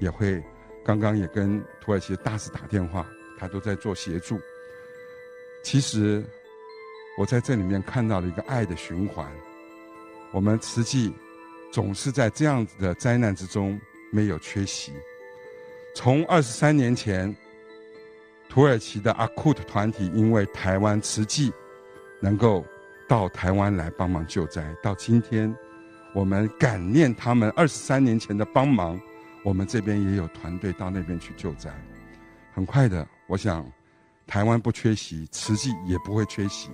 [0.00, 0.42] 也会
[0.84, 3.06] 刚刚也跟土耳其的大使打电话，
[3.38, 4.40] 他都在做协助。
[5.62, 6.24] 其实
[7.16, 9.30] 我在这里面看到了一个爱的循环，
[10.32, 11.14] 我们慈济
[11.72, 13.80] 总是在这样子的灾难之中
[14.10, 14.92] 没有缺席。
[15.94, 17.32] 从二十三年前，
[18.48, 21.52] 土耳其的阿库特团体因为台湾慈济
[22.20, 22.64] 能够。
[23.08, 25.52] 到台湾来帮忙救灾，到今天，
[26.14, 29.00] 我们感念他们二十三年前的帮忙，
[29.42, 31.70] 我们这边也有团队到那边去救灾。
[32.52, 33.64] 很快的，我想，
[34.26, 36.70] 台湾不缺席，慈济也不会缺席。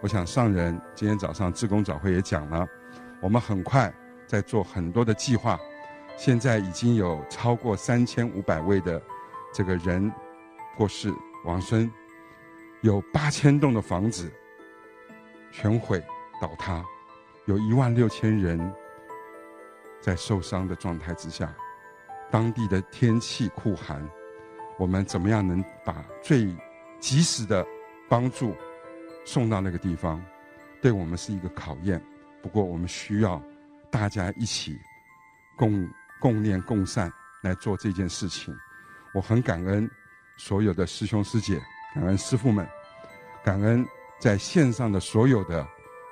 [0.00, 2.66] 我想上人今天早上志工早会也讲了，
[3.22, 3.92] 我们很快
[4.26, 5.58] 在做很多的计划，
[6.16, 9.00] 现在已经有超过三千五百位的
[9.52, 10.12] 这个人
[10.76, 11.10] 过世
[11.44, 11.90] 亡孙，
[12.82, 14.30] 有八千栋的房子。
[15.56, 16.02] 全毁
[16.42, 16.84] 倒塌，
[17.44, 18.74] 有一万六千人
[20.00, 21.54] 在受伤的状态之下，
[22.34, 24.04] 当地的天气酷寒，
[24.76, 26.52] 我们怎么样能把最
[26.98, 27.64] 及时的
[28.08, 28.56] 帮助
[29.24, 30.20] 送到那个地方？
[30.82, 32.04] 对我们是一个考验。
[32.42, 33.40] 不过我们需要
[33.88, 34.76] 大家一起
[35.56, 35.88] 共
[36.20, 37.08] 共念共善
[37.40, 38.52] 来做这件事情。
[39.14, 39.88] 我很感恩
[40.36, 41.62] 所有的师兄师姐，
[41.94, 42.66] 感恩师父们，
[43.44, 43.86] 感恩
[44.18, 45.64] 在线上的所有的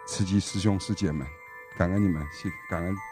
[0.06, 1.26] 慈济师兄师姐们，
[1.76, 3.11] 感恩你们，谢感恩。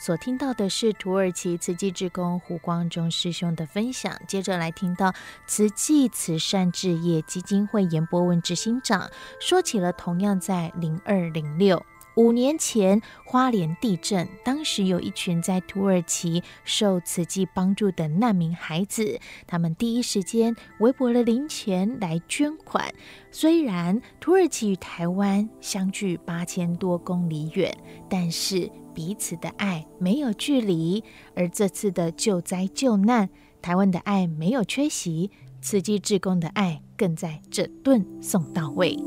[0.00, 5.12] 所听到的是土耳其慈济志工胡光中师兄的分享，接着来听到
[5.46, 11.84] 慈济慈善置业基金会严博文执行长说起了同样在零二零六。
[12.16, 22.92] 五年前，花莲地震，当时有一群在土耳其受慈济帮助的难民孩子，他们第一时间微薄了零钱来捐款。
[23.30, 27.72] 虽然土耳其与台湾相距八千多公里远，
[28.08, 31.02] 但是彼此的爱没有距离。
[31.34, 33.30] 而这次的救灾救难，
[33.62, 35.30] 台湾的爱没有缺席，
[35.62, 38.98] 慈济志工的爱更在整顿送到位。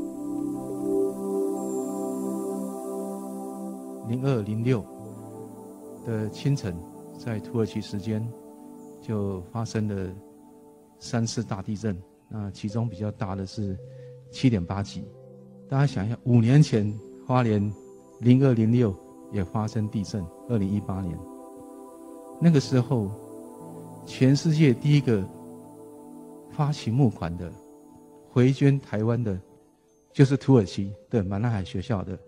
[4.08, 4.84] 零二零六
[6.06, 6.76] 的清晨，
[7.18, 8.26] 在土耳其时间
[9.00, 10.14] 就发生了
[10.98, 11.96] 三次大地震。
[12.28, 13.78] 那其中比较大的是
[14.30, 15.04] 七点八级。
[15.68, 16.92] 大家想一下，五年前
[17.26, 17.72] 花莲
[18.20, 18.94] 零二零六
[19.32, 21.18] 也发生地震，二零一八年。
[22.40, 23.10] 那个时候，
[24.06, 25.26] 全世界第一个
[26.50, 27.50] 发起募款的、
[28.28, 29.40] 回捐台湾的，
[30.12, 32.18] 就是土耳其的马纳海学校的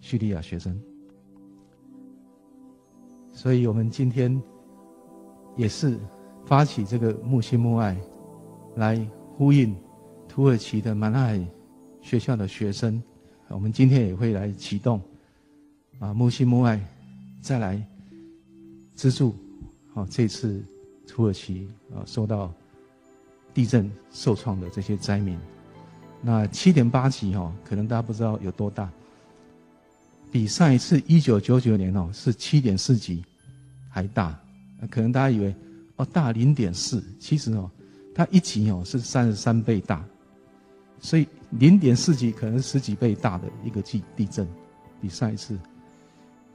[0.00, 0.78] 叙利亚学生。
[3.32, 4.40] 所以我们今天
[5.56, 5.98] 也是
[6.44, 7.96] 发起这个慕心慕爱，
[8.76, 9.04] 来
[9.36, 9.74] 呼应
[10.28, 11.44] 土耳其的马纳海
[12.00, 13.02] 学校的学生。
[13.48, 15.00] 我们今天也会来启动
[15.98, 16.80] 啊慕心慕爱，
[17.40, 17.82] 再来
[18.94, 19.34] 资助
[19.94, 20.62] 啊这次
[21.06, 22.52] 土耳其啊受到
[23.52, 25.38] 地震受创的这些灾民。
[26.20, 28.90] 那七点八级哈，可能大家不知道有多大。
[30.32, 33.22] 比上一次一九九九年哦是七点四级
[33.90, 34.34] 还大，
[34.90, 35.54] 可能大家以为
[35.96, 37.70] 哦大零点四，其实哦
[38.14, 40.02] 它一级哦是三十三倍大，
[41.00, 44.48] 所以零点四级可能十几倍大的一个地地震，
[45.02, 45.58] 比上一次。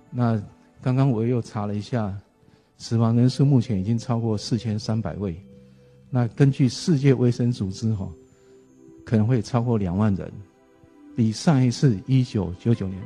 [0.09, 0.41] 那
[0.81, 2.11] 刚刚我又查了一下，
[2.79, 5.39] 死亡人数目前已经超过四千三百位，
[6.09, 8.09] 那根据世界卫生组织哈，
[9.05, 10.31] 可能会超过两万人，
[11.15, 12.99] 比上一次一九九九年。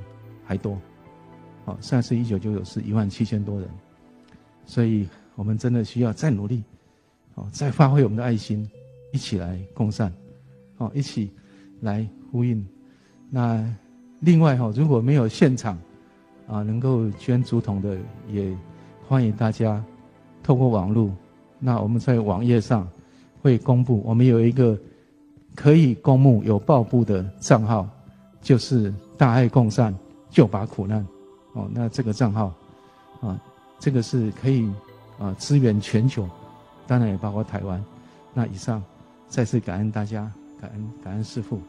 [0.44, 0.78] 还多，
[1.66, 3.70] 好，上一次一九九九是一万七千多人，
[4.66, 6.64] 所以我们真的需要再努力，
[7.34, 8.70] 好，再发挥我们的爱心，
[9.14, 10.12] 一起来共善，
[10.78, 11.32] 好，一起
[11.82, 12.66] 来呼应。
[13.30, 13.66] 那
[14.20, 15.78] 另外哈，如果没有现场
[16.48, 17.98] 啊能够捐竹筒的，
[18.30, 18.56] 也
[19.08, 19.84] 欢迎大家
[20.44, 21.12] 透过网络。
[21.60, 22.88] 那我们在网页上
[23.42, 24.78] 会公布，我们有一个
[25.56, 27.88] 可以公募有报布的账号，
[28.42, 29.96] 就是大爱共善。
[30.32, 31.06] 救拔苦难，
[31.54, 32.54] 哦，那这个账号，
[33.20, 33.38] 啊，
[33.78, 34.68] 这个是可以
[35.20, 36.28] 啊支援全球，
[36.88, 37.84] 当然也包括台湾。
[38.34, 38.82] 那以上
[39.28, 41.60] 再次感恩大家，感恩感恩师父。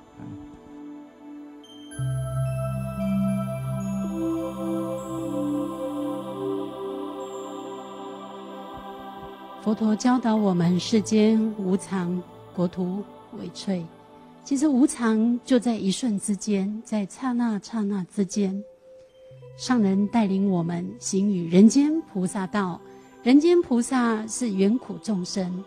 [9.60, 12.22] 佛陀教导我们：世间无常，
[12.54, 13.02] 国土
[13.38, 13.84] 为脆。
[14.44, 18.62] 其实无常就在一瞬之间，在刹那刹那之间。
[19.56, 22.80] 上人带领我们行于人间菩萨道，
[23.22, 25.62] 人间菩萨是缘苦众生，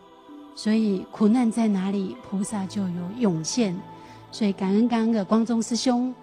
[0.56, 3.76] 所以苦难在哪里，菩萨就有涌现。
[4.32, 6.14] 所以感恩刚刚的光宗师兄，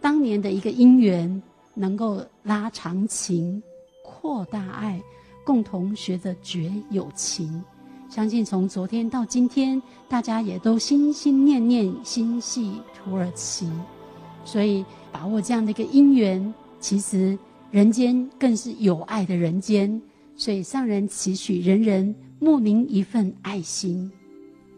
[0.00, 1.40] 当年的一个因缘，
[1.74, 3.62] 能够拉长情，
[4.02, 5.00] 扩大爱，
[5.44, 7.62] 共同学着觉有情。
[8.12, 13.66] 相信从昨天到今天，大家也都心心念念心系土耳其，
[14.44, 17.38] 所以把握这样的一个因缘，其实
[17.70, 19.98] 人间更是有爱的人间，
[20.36, 24.12] 所以上人期许人人慕名一份爱心，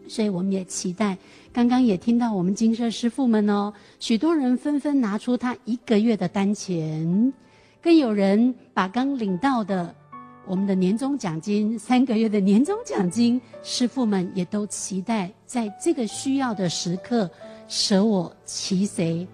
[0.07, 1.17] 所以我们也期待。
[1.51, 7.33] 刚刚也听到我们精舍师父们哦，许多人纷纷拿出他一个月的单钱，
[7.81, 9.93] 更有人把刚领到的。
[10.47, 17.29] 我们的年终奖金，三个月的年终奖金，师父们也都期待在这个需要的时刻，
[17.67, 19.27] 舍我其谁，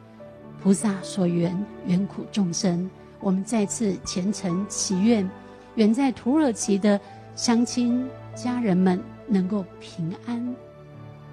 [0.61, 2.89] 菩萨所缘，缘苦众生。
[3.19, 5.29] 我们再次虔诚祈愿，
[5.75, 6.99] 远在土耳其的
[7.35, 8.97] 乡亲家人们
[9.27, 10.55] 能够平安，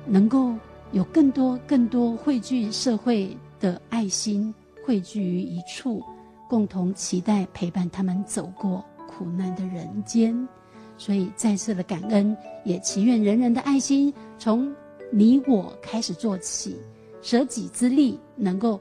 [0.04, 0.54] 能够
[0.90, 4.52] 有更多更多汇聚社会的爱心
[4.84, 6.02] 汇聚于一处，
[6.48, 8.84] 共同期待陪伴他们走过
[9.18, 10.48] 苦难的人间。
[10.96, 14.72] 所以再次的感恩，也祈愿人人的爱心从
[15.10, 16.76] 你我开始做起，
[17.20, 18.80] 舍己之力能够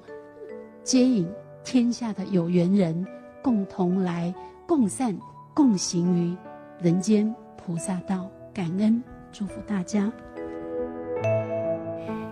[0.83, 1.27] 接引
[1.63, 3.05] 天下的有缘人，
[3.41, 4.33] 共同来
[4.67, 5.17] 共善
[5.53, 6.37] 共行于
[6.79, 8.29] 人间菩萨道。
[8.53, 10.11] 感恩，祝福大家。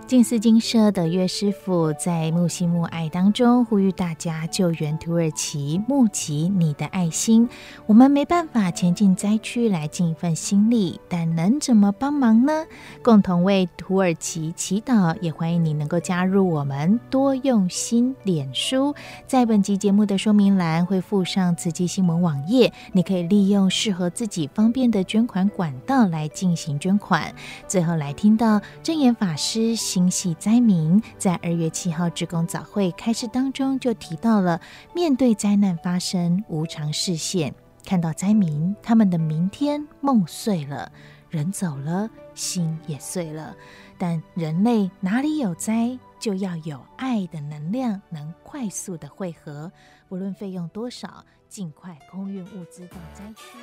[0.08, 7.50] 近思精舍的岳师傅在慕心慕爱当中呼吁大家救援土耳其，募集你的爱心。
[7.88, 12.66] 我们没办法前进灾区来尽一份心力，但能怎么帮忙呢？
[13.02, 18.94] 共同为土耳其祈祷，也欢迎你能够加入我们多用心脸书。
[19.26, 27.34] 在本集节目的说明栏会附上慈济新闻网页，你可以利用适合自己方便的捐款管道来进行捐款。
[27.68, 29.76] 最后来听到证言法师。
[29.96, 34.60] 心系灾民，在二月七号职工早会开始当中就提到了，
[34.94, 40.92] 面对灾难发生，无常示现，看到灾民他们的明天梦碎了，
[41.30, 43.56] 人走了，心也碎了。
[43.98, 49.72] 但人类哪里有灾，就要有爱的能量，能快速的汇合，
[50.10, 53.58] 不论费用多少，尽快空运物资到灾区。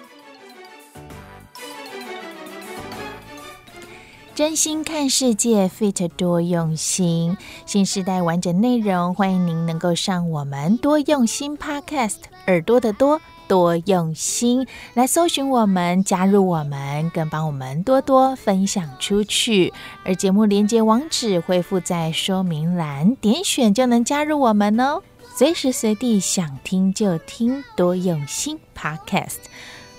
[4.34, 12.14] 真心看世界，Fit 多用心，新时代完整内容，欢迎您能够上我们多用心 Podcast，
[12.46, 19.70] 耳朵的多多用心来搜寻我们，加入我们，更帮我们多多分享出去。
[20.02, 25.02] 而节目连接网址会附在说明栏，点选就能加入我们哦，
[25.36, 29.36] 随时随地想听就听，多用心 Podcast，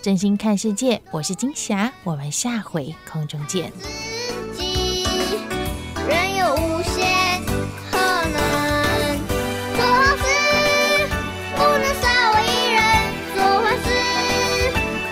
[0.01, 3.71] 真心看世界，我是金霞，我们下回空中见。
[4.23, 4.61] 自己
[6.07, 6.91] 人有无限
[7.91, 7.97] 可
[8.29, 8.35] 能，
[9.75, 10.23] 做好事
[11.55, 12.79] 不能少我一人，
[13.35, 13.87] 做坏事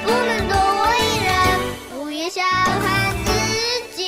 [0.04, 1.30] 不能多我一人。
[1.90, 2.40] 不要小
[2.82, 2.84] 看
[3.26, 3.30] 自
[3.96, 4.00] 己，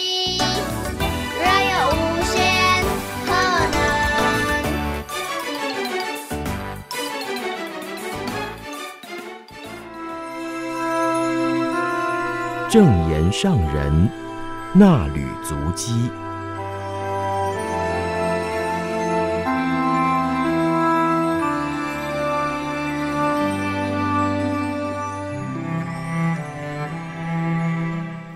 [1.40, 2.00] 人有无
[2.32, 2.34] 限
[3.26, 3.28] 可
[3.72, 3.76] 能。
[12.70, 12.76] 证
[13.10, 13.44] 严上
[13.74, 14.10] 人
[14.76, 16.10] 衲履足迹。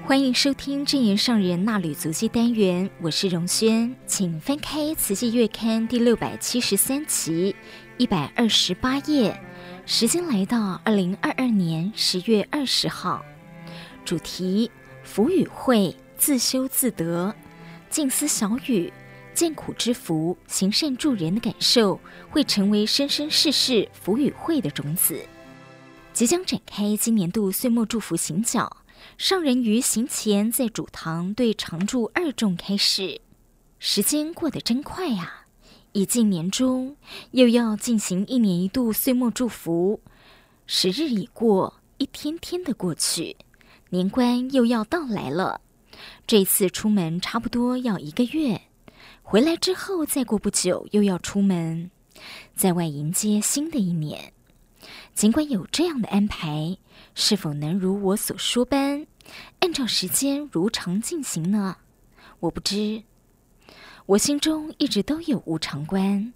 [0.05, 7.55] 欢迎收听正言上人纳履足迹单元，我是荣轩，请翻开《慈济月刊》第六百七十三期
[7.97, 9.35] 一百二十八页，
[9.88, 13.25] 时间来到二零二二年十月二十号，
[14.05, 14.69] 主题：
[15.03, 17.34] 福与慧，自修自得。
[17.89, 18.91] 静思小语：
[19.34, 21.99] 见苦知福，行善助人的感受，
[22.30, 25.22] 会成为生生世世福与慧的种子。
[26.11, 28.78] 即将展开今年度岁末祝福行脚。
[29.18, 33.22] 上人于行前在主堂对常住二众开示，
[33.78, 35.45] 时间过得真快啊！
[35.91, 36.97] 已近年终，
[37.32, 40.01] 又要进行一年一度岁末祝福，
[40.65, 43.38] 时日已过，一天天的过去，
[43.91, 45.61] 年关又要到来了。
[46.25, 48.61] 这次出门差不多要一个月，
[49.23, 51.91] 回来之后再过不久又要出门，
[52.55, 54.33] 在外迎接新的一年。
[55.13, 56.77] 尽管有这样的安排。
[57.19, 59.07] 是否能如我所说般，
[59.59, 61.77] 按照时间如常进行呢？
[62.39, 63.01] 我不知。
[64.05, 66.31] 我心中一直都有无常观，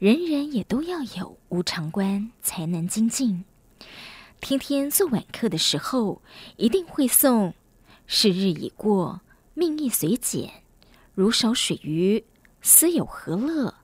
[0.00, 3.44] 人人也都要有无常观，才能精进。
[4.40, 6.20] 天天做晚课的时候，
[6.56, 7.52] 一定会诵
[8.06, 9.20] “是日已过，
[9.54, 10.50] 命亦随减，
[11.14, 12.24] 如少水鱼，
[12.62, 13.74] 斯有何乐？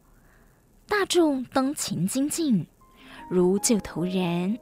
[0.86, 2.66] 大众当勤精进，
[3.28, 4.58] 如旧头燃。”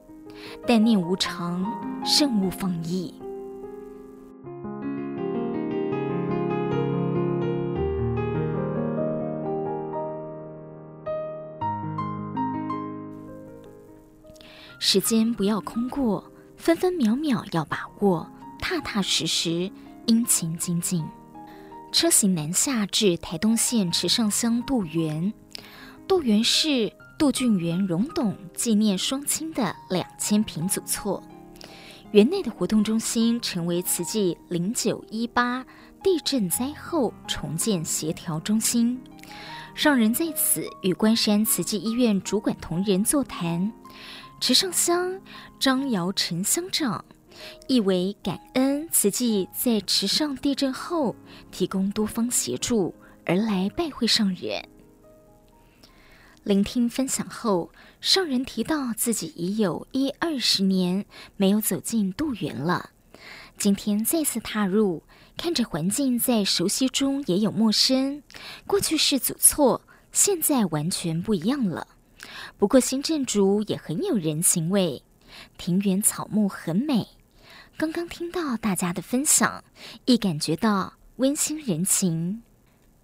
[0.69, 1.65] 但念无常，
[2.05, 3.13] 慎勿放逸。
[14.79, 19.71] 时间不要空过，分分秒秒要把握，踏踏实实
[20.07, 21.05] 殷勤精进。
[21.93, 25.33] 车行南下至台东县池上乡杜园，
[26.07, 26.93] 杜园是。
[27.19, 31.21] 杜俊元、荣董纪念双亲的两千坪祖厝，
[32.13, 35.67] 园内的活动中心成为慈济零九一八
[36.01, 39.03] 地震灾后重建协调中心。
[39.75, 43.73] 上人在此与关山慈济医院主管同仁座谈，
[44.39, 45.21] 池上乡
[45.59, 47.05] 张尧臣乡长
[47.67, 51.15] 意为感恩慈济在池上地震后
[51.51, 54.69] 提供多方协助，而来拜会上人。
[56.45, 57.71] 聆听分享后，
[58.01, 61.05] 上人提到自己已有一二十年
[61.37, 62.91] 没有走进渡园了，
[63.59, 65.03] 今天再次踏入，
[65.37, 68.23] 看着环境在熟悉中也有陌生，
[68.67, 71.87] 过去是走错，现在完全不一样了。
[72.57, 75.03] 不过新建筑也很有人情味，
[75.59, 77.07] 庭园草木很美。
[77.79, 79.63] 刚刚听到大家的分享，
[80.05, 82.43] 亦感觉到温馨人情。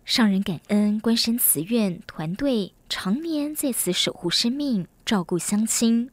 [0.05, 6.11] 上人感恩关山慈院团队常年在此守护生命、照顾乡亲，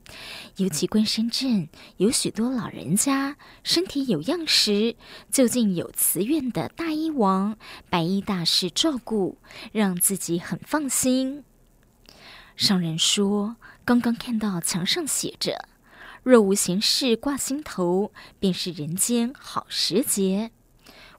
[0.58, 4.96] 尤其关山镇有许多老人家身体有恙时，
[5.32, 7.58] 就近有慈院的大医王、
[7.90, 9.40] 白衣大师照顾，
[9.72, 11.44] 让自己很放心。
[12.56, 15.68] 上人说，刚刚看到墙上写着
[16.24, 20.52] ：“若无闲事挂心头，便是人间好时节。”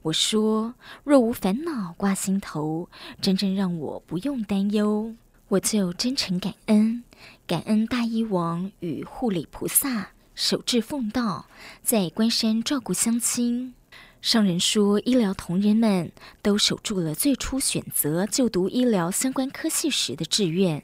[0.03, 0.75] 我说
[1.05, 2.89] ：“若无烦恼挂心头，
[3.21, 5.15] 真正让我不用担忧，
[5.49, 7.05] 我就真诚感恩，
[7.47, 11.47] 感恩大医王与护理菩萨守志奉道，
[11.85, 13.75] 在关山照顾乡亲。
[14.21, 16.11] 上人说，医疗同仁们
[16.43, 20.83] 都守住了最初选择就读医疗相关科系时的志愿，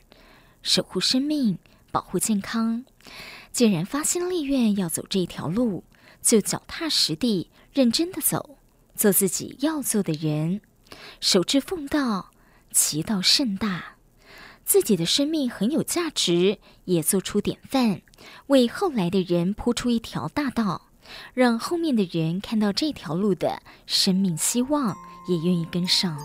[0.62, 1.58] 守护生命，
[1.90, 2.84] 保护健康。
[3.52, 5.84] 既然发心立愿要走这条路，
[6.22, 8.58] 就脚踏实地，认真的走。”
[8.94, 10.60] 做自己要做的人，
[11.20, 12.32] 守志奉道，
[12.72, 13.94] 其道甚大。
[14.64, 18.02] 自己的生命很有价值，也做出典范，
[18.48, 20.88] 为后来的人铺出一条大道，
[21.32, 24.96] 让后面的人看到这条路的生命希望，
[25.28, 26.18] 也愿意跟上。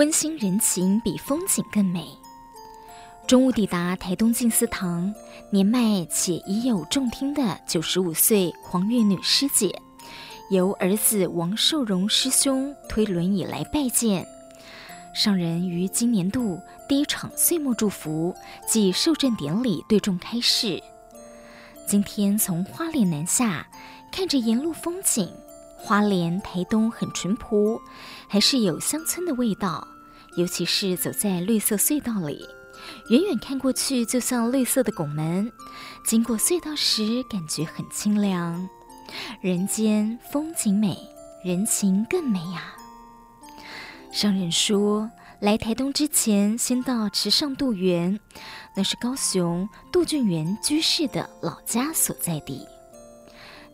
[0.00, 2.08] 温馨人情比风景更美。
[3.26, 5.14] 中午抵达台东静思堂，
[5.50, 9.78] 年迈且已有重听的九十五岁黄月女师姐，
[10.48, 14.26] 由儿子王寿荣师兄推轮椅来拜见。
[15.14, 18.34] 上人于今年度第一场岁末祝福
[18.66, 20.82] 暨受证典礼对众开示。
[21.86, 23.68] 今天从花莲南下，
[24.10, 25.30] 看着沿路风景。
[25.82, 27.80] 花莲、台东很淳朴，
[28.28, 29.88] 还是有乡村的味道。
[30.36, 32.46] 尤其是走在绿色隧道里，
[33.08, 35.50] 远远看过去就像绿色的拱门。
[36.06, 38.68] 经过隧道时，感觉很清凉。
[39.40, 40.96] 人间风景美，
[41.44, 42.76] 人情更美呀、啊。
[44.12, 45.10] 上人说，
[45.40, 48.18] 来台东之前，先到池上渡园，
[48.74, 52.66] 那是高雄杜俊元居士的老家所在地。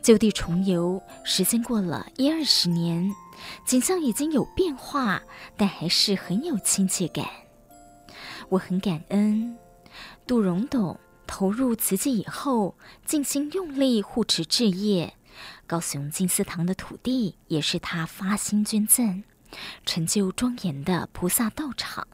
[0.02, 3.12] 就地重游，时间过了一二十年，
[3.64, 5.22] 景象已经有变化，
[5.56, 7.26] 但还是很有亲切感。
[8.48, 9.58] 我很感恩
[10.26, 15.14] 杜荣董投入慈济以后，尽心用力护持置业。
[15.66, 19.24] 高雄金丝堂的土地也是他发心捐赠，
[19.84, 22.06] 成就庄严的菩萨道场。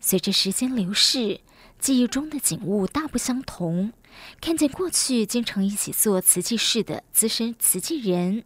[0.00, 1.40] 随着时间流逝，
[1.78, 3.92] 记忆中的景物大不相同。
[4.40, 8.44] 看见过去经常一起做瓷器事的资深瓷器人，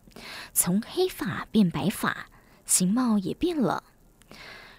[0.53, 2.29] 从黑发变白发，
[2.65, 3.85] 形貌也变了。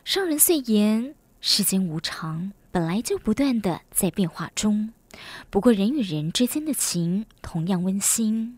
[0.04, 4.94] 商人碎言：世间无常，本来就不断的在变化中。
[5.50, 8.58] 不过人与人之间的情同样温馨。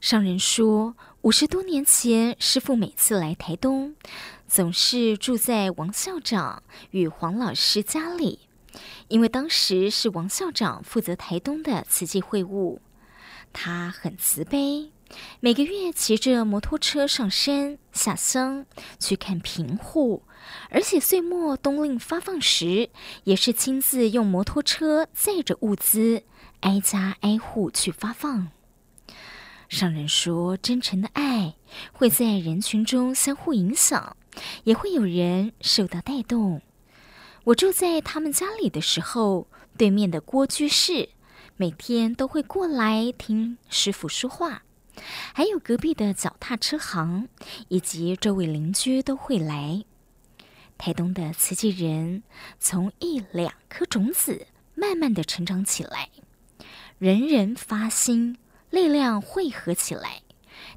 [0.00, 3.96] 商人说，五十多年前，师傅每次来台东，
[4.46, 8.40] 总是住在王校长与黄老师家里。
[9.08, 12.80] 因为当时是王校长负责台东的慈济会务，
[13.52, 14.90] 他很慈悲，
[15.40, 18.66] 每个月骑着摩托车上山下乡
[18.98, 20.24] 去看贫户，
[20.70, 22.90] 而且岁末冬令发放时，
[23.24, 26.24] 也是亲自用摩托车载着物资，
[26.60, 28.48] 挨家挨户去发放。
[29.68, 31.54] 上人说，真诚的爱
[31.92, 34.16] 会在人群中相互影响，
[34.64, 36.62] 也会有人受到带动。
[37.46, 39.46] 我住在他们家里的时候，
[39.78, 41.10] 对面的郭居士
[41.56, 44.64] 每天都会过来听师傅说话，
[45.32, 47.28] 还有隔壁的脚踏车行
[47.68, 49.84] 以及周围邻居都会来。
[50.76, 52.24] 台东的慈济人
[52.58, 56.10] 从一两颗种子慢慢的成长起来，
[56.98, 58.38] 人人发心，
[58.70, 60.22] 力量汇合起来，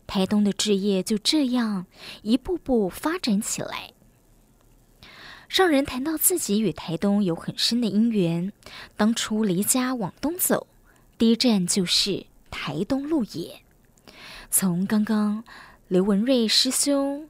[0.05, 1.88] 台东的置业就这样
[2.22, 3.93] 一步步发展起来。
[5.49, 8.53] 上人谈到自己与台东有很深的因缘，
[8.95, 10.67] 当初离家往东走，
[11.17, 13.63] 第一站就是台东鹿野。
[14.51, 15.43] 从刚刚
[15.87, 17.27] 刘文瑞师兄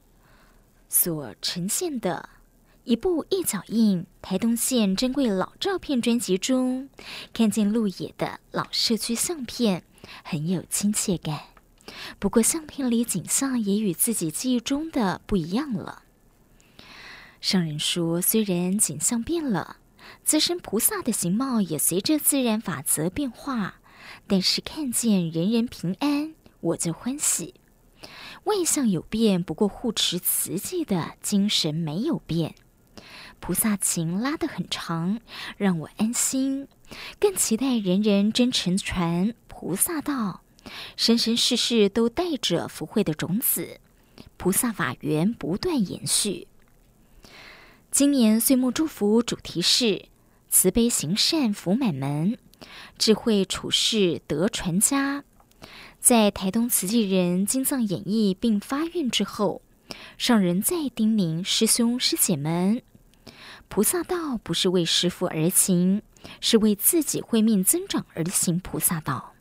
[0.86, 2.28] 所呈现的
[2.84, 6.90] 一步一脚印，台东县珍贵老照片专辑中，
[7.32, 9.82] 看见鹿野的老社区相片，
[10.22, 11.40] 很有亲切感。
[12.18, 16.02] 不过，相片里景象也与自己记忆中的不一样了。
[17.40, 19.78] 上人说，虽然景象变了，
[20.22, 23.80] 自身菩萨的形貌也随着自然法则变化，
[24.26, 27.54] 但是看见人人平安，我就欢喜。
[28.44, 32.54] 外相有变，不过护持慈济的精神没有变。
[33.38, 35.18] 菩萨情拉得很长，
[35.56, 36.68] 让我安心，
[37.18, 40.42] 更期待人人真诚传菩萨道，
[40.94, 43.80] 生生世世都带着福慧的种子，
[44.36, 46.48] 菩萨法缘不断延续。
[47.90, 50.06] 今年岁末祝福主题是
[50.48, 52.38] 慈悲行善福满门，
[52.96, 55.24] 智慧处世德传家。
[55.98, 59.60] 在台东慈济人经藏演绎并发愿之后，
[60.16, 62.80] 上人再叮咛师兄师姐们。
[63.68, 66.02] 菩萨道不是为师父而行，
[66.40, 68.60] 是为自己慧命增长而行。
[68.60, 69.34] 菩萨道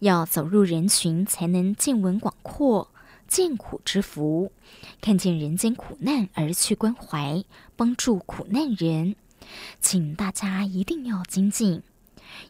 [0.00, 2.90] 要走入人群，才能见闻广阔，
[3.30, 4.52] 见苦之福，
[5.00, 7.44] 看见人间苦难而去关怀，
[7.76, 9.14] 帮助苦难人。
[9.80, 11.82] 请大家一定要精进，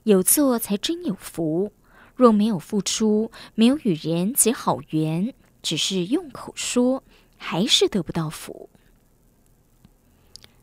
[0.05, 1.71] 有做才真有福。
[2.17, 7.05] 若没有付出，没有与人结好缘，只是用口说，
[7.37, 8.71] 还是得不到福。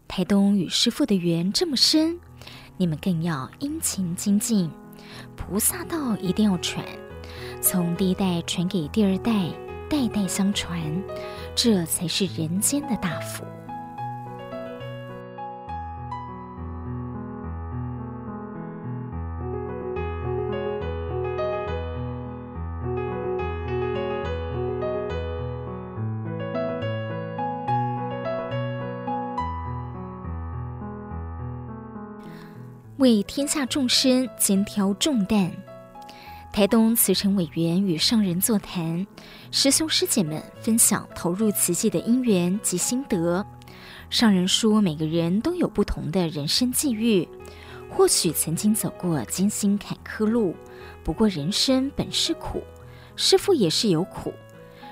[0.07, 2.19] 台东与师父的缘这么深，
[2.77, 4.69] 你们更要殷勤精进。
[5.35, 6.83] 菩萨道一定要传，
[7.61, 9.49] 从第一代传给第二代，
[9.89, 10.79] 代代相传，
[11.55, 13.43] 这才是人间的大福。
[32.97, 35.49] 为天下众生肩挑重担，
[36.57, 39.05] 台东慈诚委员与上人座谈，
[39.51, 43.45] 师兄师姐们分享投入慈济的因缘及心得。
[44.09, 47.29] 上人说，每个人都有不同的人生际遇，
[47.91, 50.55] 或许曾经走过艰辛坎坷路，
[51.03, 52.63] 不过人生本是苦，
[53.15, 54.33] 师父也是有苦，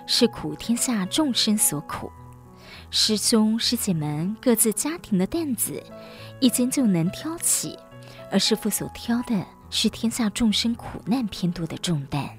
[0.06, 2.12] 是苦天下众生所苦。
[2.92, 5.82] 师兄师姐们各自家庭的担子，
[6.40, 7.76] 一肩就能挑起。
[8.32, 12.30] 而师父所挑的是天下众生苦难偏多的重担。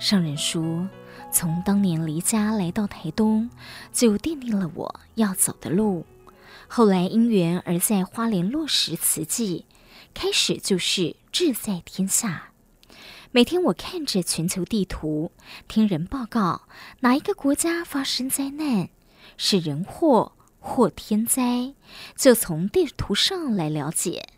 [0.00, 0.88] 上人说，
[1.30, 3.48] 从当年离家来到台东，
[3.92, 6.04] 就奠定了我要走的路。
[6.66, 9.66] 后来因缘而在花莲落实慈济，
[10.14, 12.50] 开始就是志在天下。
[13.30, 15.32] 每天我看着全球地图，
[15.68, 16.62] 听人报告
[17.00, 18.88] 哪一个国家发生灾难，
[19.36, 20.32] 是人祸。
[20.64, 21.74] 或天灾，
[22.14, 24.28] 就从地图上来了解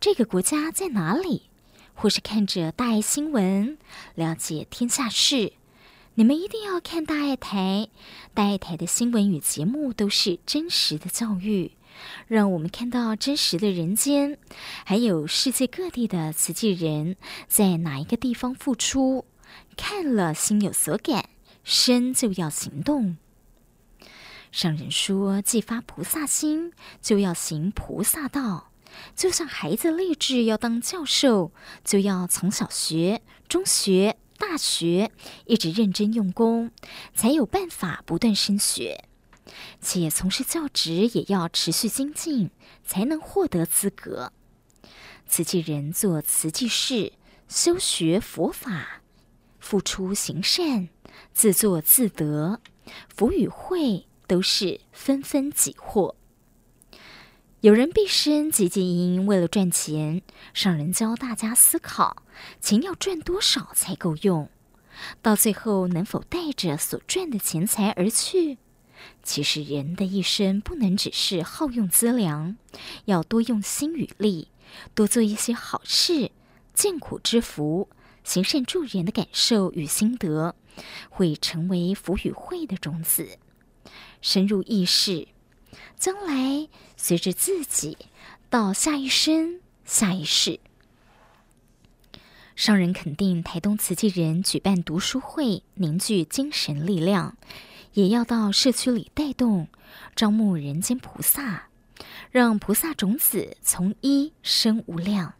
[0.00, 1.50] 这个国家在哪里，
[1.92, 3.76] 或是看着大爱新闻
[4.14, 5.54] 了解天下事。
[6.14, 7.88] 你们一定要看大爱台，
[8.32, 11.72] 大爱台的新闻与节目都是真实的教育，
[12.28, 14.38] 让我们看到真实的人间，
[14.84, 17.16] 还有世界各地的慈济人
[17.48, 19.24] 在哪一个地方付出，
[19.76, 21.28] 看了心有所感，
[21.64, 23.16] 身就要行动。
[24.52, 26.72] 上人说：“既发菩萨心，
[27.02, 28.67] 就要行菩萨道。
[29.14, 31.52] 就像孩子立志要当教授，
[31.84, 35.10] 就要从小学、中学、大学
[35.46, 36.70] 一直认真用功，
[37.14, 39.04] 才有办法不断升学。
[39.80, 42.50] 且从事教职也要持续精进，
[42.84, 44.32] 才能获得资格。
[45.26, 47.12] 慈济人做慈济事，
[47.48, 49.02] 修学佛法，
[49.58, 50.88] 付出行善，
[51.32, 52.60] 自作自得，
[53.08, 56.14] 福与慧。”都是纷纷己获。
[57.60, 60.22] 有人毕生汲汲营营为了赚钱，
[60.54, 62.22] 上人教大家思考：
[62.60, 64.48] 钱要赚多少才够用？
[65.22, 68.58] 到最后能否带着所赚的钱财而去？
[69.24, 72.56] 其实人的一生不能只是好用资粮，
[73.06, 74.46] 要多用心与力，
[74.94, 76.30] 多做一些好事，
[76.72, 77.88] 见苦知福，
[78.22, 80.54] 行善助人的感受与心得，
[81.10, 83.36] 会成为福与慧的种子。
[84.22, 85.26] 深入意识，
[85.98, 87.96] 将来随着自己
[88.48, 90.60] 到下一生、下一世。
[92.56, 97.36] 商人肯定台东慈济人举办读书会，凝聚精神力量，
[97.92, 99.68] 也要到社区里带动，
[100.16, 101.68] 招募人间菩萨，
[102.32, 105.34] 让菩萨种子从一生无量，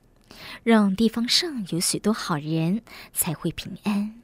[0.62, 4.20] 让地方上有许多好人才会平安。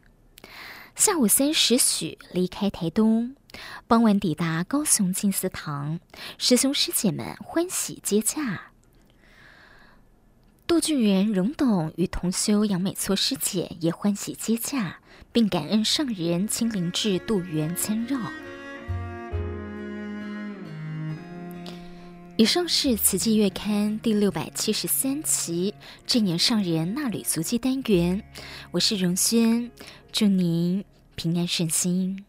[0.95, 3.35] 下午三时许离开台东。
[3.87, 6.01] 傍晚抵达高雄静思堂，
[6.39, 8.71] 师兄师姐们欢喜接驾。
[10.67, 14.99] 杜俊元、荣董与同修杨美措师姐也欢喜接驾，
[15.31, 18.19] 并感恩上人亲临至杜园参绕。
[22.37, 25.73] 以上是《慈济月刊》第六百七十三期
[26.05, 28.25] 证严上人纳履足迹单元，
[28.73, 29.71] 我是荣轩，
[30.11, 30.85] 祝您
[31.15, 32.25] 平安顺心。